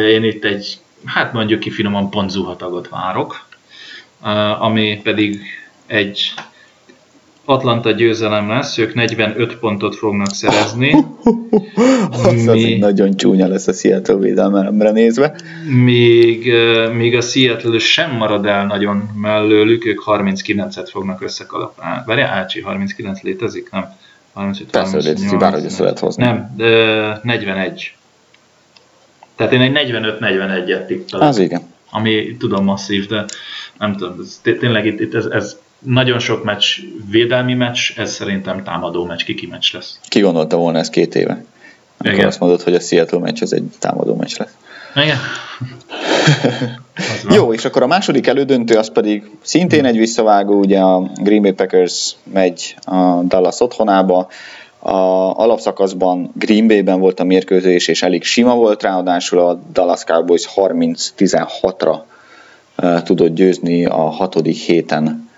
[0.07, 3.45] Én itt egy, hát mondjuk ki finoman pont zuhatagot várok,
[4.59, 5.39] ami pedig
[5.86, 6.34] egy
[7.45, 10.95] Atlanta győzelem lesz, ők 45 pontot fognak szerezni.
[12.24, 15.36] az mi, nagyon csúnya lesz a Seattle védelmemre nézve.
[15.84, 16.53] Míg,
[16.93, 22.01] míg a Seattle sem marad el nagyon mellőlük, ők 39-et fognak összekalapálni.
[22.05, 23.70] Várjál, Ácsi, 39 létezik?
[23.72, 23.95] Nem.
[24.34, 26.24] 35, Persze, létezik, bárhogy össze lehet hozni.
[26.24, 27.95] Nem, de 41.
[29.36, 31.28] Tehát én egy 45-41-et tippelek.
[31.28, 31.61] Az igen.
[31.89, 33.26] Ami tudom masszív, de
[33.80, 38.63] nem tudom, ez, tényleg itt, itt ez, ez nagyon sok meccs védelmi meccs, ez szerintem
[38.63, 39.99] támadó meccs, kiki meccs lesz.
[40.07, 41.43] Ki gondolta volna ezt két éve?
[41.97, 42.28] Amikor Igen.
[42.28, 44.55] azt mondod, hogy a Seattle meccs az egy támadó meccs lesz.
[44.95, 45.17] Igen.
[47.36, 51.51] Jó, és akkor a második elődöntő az pedig szintén egy visszavágó, ugye a Green Bay
[51.51, 54.28] Packers megy a Dallas otthonába,
[54.80, 54.91] a
[55.36, 61.97] alapszakaszban Green Bay-ben volt a mérkőzés, és elég sima volt, ráadásul a Dallas Cowboys 30-16-ra
[63.03, 65.30] tudott győzni a hatodik héten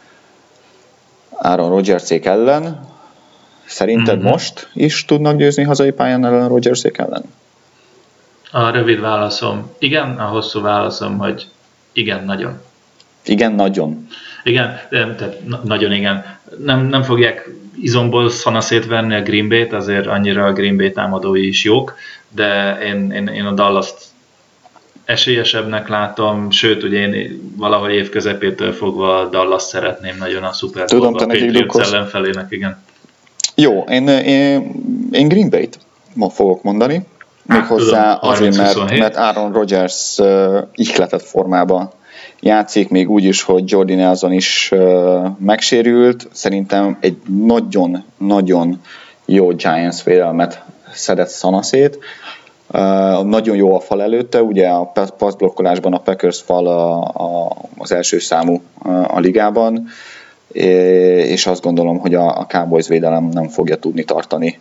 [1.30, 2.88] Aaron Rodgersék ellen.
[3.66, 4.28] Szerinted mm-hmm.
[4.28, 7.24] most is tudnak győzni hazai pályán ellen Rodgersék ellen?
[8.52, 11.48] A rövid válaszom igen, a hosszú válaszom, hogy
[11.94, 12.62] igen, nagyon.
[13.26, 14.08] Igen, nagyon.
[14.44, 16.26] Igen, tehát nagyon igen.
[16.64, 17.50] Nem, nem fogják
[17.82, 21.96] izomból szanaszét venni a Green Bay-t, azért annyira a Green Bay támadói is jók,
[22.30, 24.09] de én, én, én a Dallas-t
[25.10, 31.14] esélyesebbnek látom, sőt, ugye én valahogy év közepétől fogva Dallas szeretném nagyon a Super Tudom,
[31.14, 31.92] te nekik drukkolsz.
[31.92, 32.84] ellenfelének, igen.
[33.56, 34.72] Jó, én, én,
[35.12, 35.80] én Green Bay-t
[36.14, 37.06] ma fogok mondani,
[37.46, 41.92] méghozzá azért, mert, mert Aaron Rodgers uh, ihletett formában
[42.40, 46.28] játszik, még úgy is, hogy Jordi Nelson is uh, megsérült.
[46.32, 48.82] Szerintem egy nagyon-nagyon
[49.26, 52.00] jó Giants védelmet szedett szanaszét.
[52.74, 57.92] Uh, nagyon jó a fal előtte, ugye a passzblokkolásban a Packers fal a, a, az
[57.92, 59.88] első számú a, a ligában,
[60.52, 64.60] és azt gondolom, hogy a, a Cowboys védelem nem fogja tudni tartani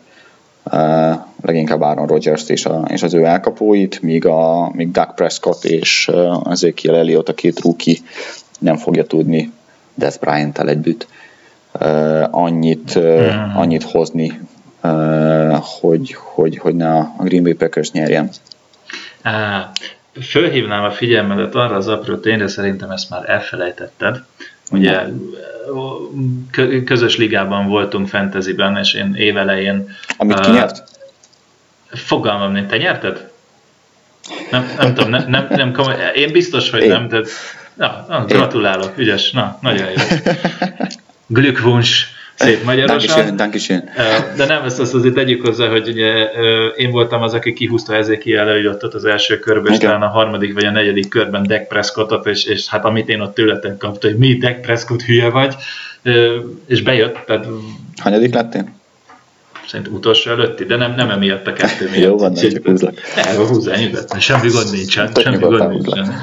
[0.72, 5.64] uh, leginkább Aaron rodgers és, a, és az ő elkapóit, míg, a, míg Doug Prescott
[5.64, 7.96] és uh, Ezekiel Elliott, a két rookie
[8.58, 9.52] nem fogja tudni
[9.94, 11.06] Des Bryant-tel együtt
[11.80, 14.40] uh, annyit, uh, annyit hozni
[15.80, 18.30] hogy, hogy, hogy ne a Green Bay Packers nyerjen.
[20.22, 24.22] Fölhívnám a figyelmedet arra az apró tényre, szerintem ezt már elfelejtetted.
[24.70, 25.02] Ugye
[26.84, 29.96] közös ligában voltunk fantasyben, és én évelején...
[30.16, 30.82] Amit ki nyert?
[31.90, 32.68] Fogalmam nincs.
[32.68, 33.30] Te nyerted?
[34.50, 35.94] Nem, nem tudom, nem, nem, nem komoly.
[36.14, 36.88] Én biztos, hogy én.
[36.88, 37.22] nem, de
[37.74, 39.96] na, na, gratulálok, ügyes, na, nagyon jó.
[41.26, 42.06] Glückwunsch
[42.38, 43.36] szép magyarosan.
[43.36, 43.90] Dankeschön,
[44.36, 46.24] De nem, ezt, ezt azért tegyük hozzá, hogy ugye
[46.76, 50.64] én voltam az, aki kihúzta ezért előadott az első körben, és talán a harmadik vagy
[50.64, 54.34] a negyedik körben Dak Prescottot, és, és hát amit én ott tőletek kaptam, hogy mi
[54.34, 55.54] Dak Prescott hülye vagy,
[56.66, 57.18] és bejött.
[57.26, 57.46] Tehát...
[57.96, 58.76] Hanyadik lettél?
[59.68, 62.02] Szerintem utolsó előtti, de nem, nem emiatt a kettő miatt.
[62.02, 62.94] Jó van, nem csak húzlak.
[63.14, 65.12] Ne, húzzál nyugodtan, semmi gond nincsen.
[65.12, 66.22] Tök semmi gond nincsen.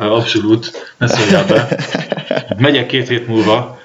[0.00, 1.68] Abszolút, ne szóljál be.
[2.58, 3.80] Megyek két hét múlva.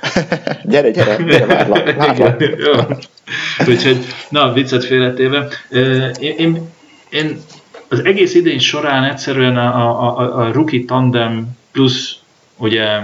[0.64, 2.44] gyere, gyere, gyere, várlak, várlak.
[3.68, 5.48] Úgyhogy, na, viccet félretéve.
[6.20, 6.70] Én, én,
[7.10, 7.42] én
[7.88, 12.16] az egész idény során egyszerűen a, a, a, a rookie tandem plusz
[12.58, 13.00] ugye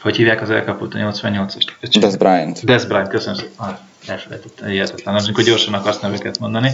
[0.00, 1.98] hogy hívják az elkapott a 88-as?
[2.00, 2.64] Des Bryant.
[2.64, 6.70] Des Bryant, köszönöm szépen elfelejtettem, hihetetlen, amikor gyorsan akarsz neveket mondani.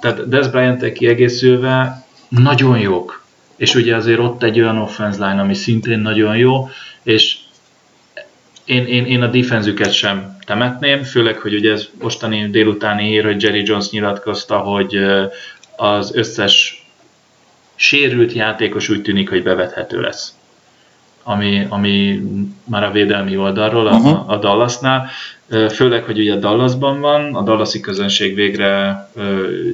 [0.00, 3.22] Tehát Des bryant kiegészülve nagyon jók.
[3.56, 6.68] És ugye azért ott egy olyan offense line, ami szintén nagyon jó,
[7.02, 7.36] és
[8.64, 13.42] én, én, én a defenzüket sem temetném, főleg, hogy ugye ez mostani délutáni hír, hogy
[13.42, 14.98] Jerry Jones nyilatkozta, hogy
[15.76, 16.86] az összes
[17.74, 20.37] sérült játékos úgy tűnik, hogy bevethető lesz
[21.28, 22.22] ami, ami
[22.64, 24.30] már a védelmi oldalról, a, uh-huh.
[24.30, 25.08] a Dallasnál.
[25.70, 29.08] Főleg, hogy ugye Dallasban van, a Dallasi közönség végre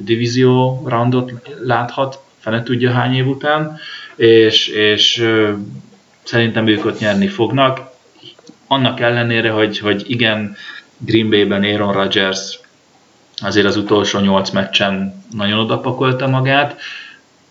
[0.01, 1.31] divízió roundot
[1.63, 3.77] láthat, fene tudja hány év után,
[4.15, 5.25] és, és
[6.23, 7.81] szerintem ők ott nyerni fognak.
[8.67, 10.55] Annak ellenére, hogy, hogy igen,
[10.97, 12.59] Green Bay-ben Aaron Rodgers
[13.37, 16.79] azért az utolsó nyolc meccsen nagyon odapakolta magát,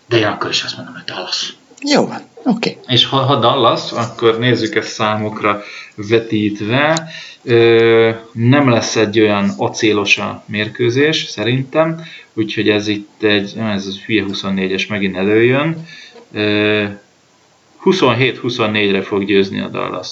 [0.09, 1.55] de én akkor is azt mondom, hogy Dallas.
[1.81, 2.33] Jó van.
[2.45, 2.77] Okay.
[2.87, 5.63] És ha, ha Dallas, akkor nézzük ezt számokra
[5.97, 7.09] vetítve.
[7.43, 12.01] Ö, nem lesz egy olyan acélos a mérkőzés, szerintem,
[12.35, 15.87] úgyhogy ez itt egy, ez az hülye 24-es megint előjön.
[17.85, 20.09] 27-24-re fog győzni a Dallas.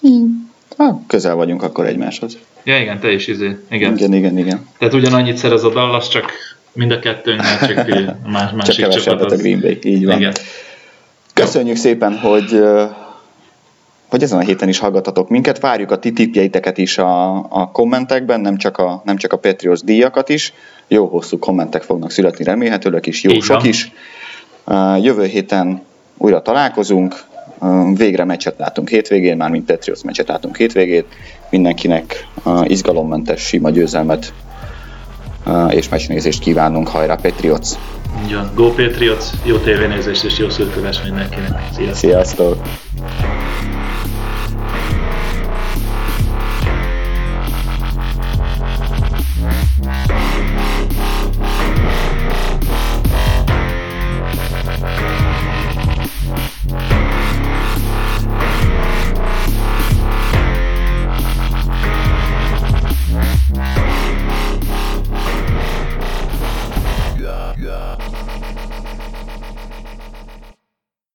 [0.00, 0.50] Hmm.
[0.76, 2.38] Ha, közel vagyunk akkor egymáshoz.
[2.64, 3.56] Ja, igen, te is izé.
[3.70, 3.96] Igen.
[3.96, 4.68] igen, igen, igen.
[4.78, 6.32] Tehát ugyanannyit szerez a Dallas, csak
[6.72, 7.86] mind a kettőnknek, csak
[8.32, 9.32] más, másik csak kevesebbet az...
[9.32, 10.16] a Green Bay, így van.
[10.18, 10.32] Igen.
[11.40, 12.62] Köszönjük szépen, hogy
[14.08, 15.60] hogy ezen a héten is hallgatatok minket.
[15.60, 19.82] Várjuk a ti tipjeiteket is a, a kommentekben, nem csak a, nem csak a Patriots
[19.82, 20.52] díjakat is.
[20.88, 23.92] Jó hosszú kommentek fognak születni remélhetőleg is, jó Így sok is.
[25.00, 25.82] Jövő héten
[26.16, 27.24] újra találkozunk,
[27.94, 31.06] végre meccset látunk hétvégén, már mint Patriots meccset látunk hétvégét.
[31.50, 32.26] Mindenkinek
[32.64, 34.32] izgalommentes, sima győzelmet
[35.70, 37.68] és meccsnézést kívánunk, hajrá Patriots!
[38.24, 41.60] Így Go Patriots, jó tévénézést és jó szürkövés mindenkinek!
[41.72, 41.96] Sziasztok!
[41.96, 42.56] Sziasztok.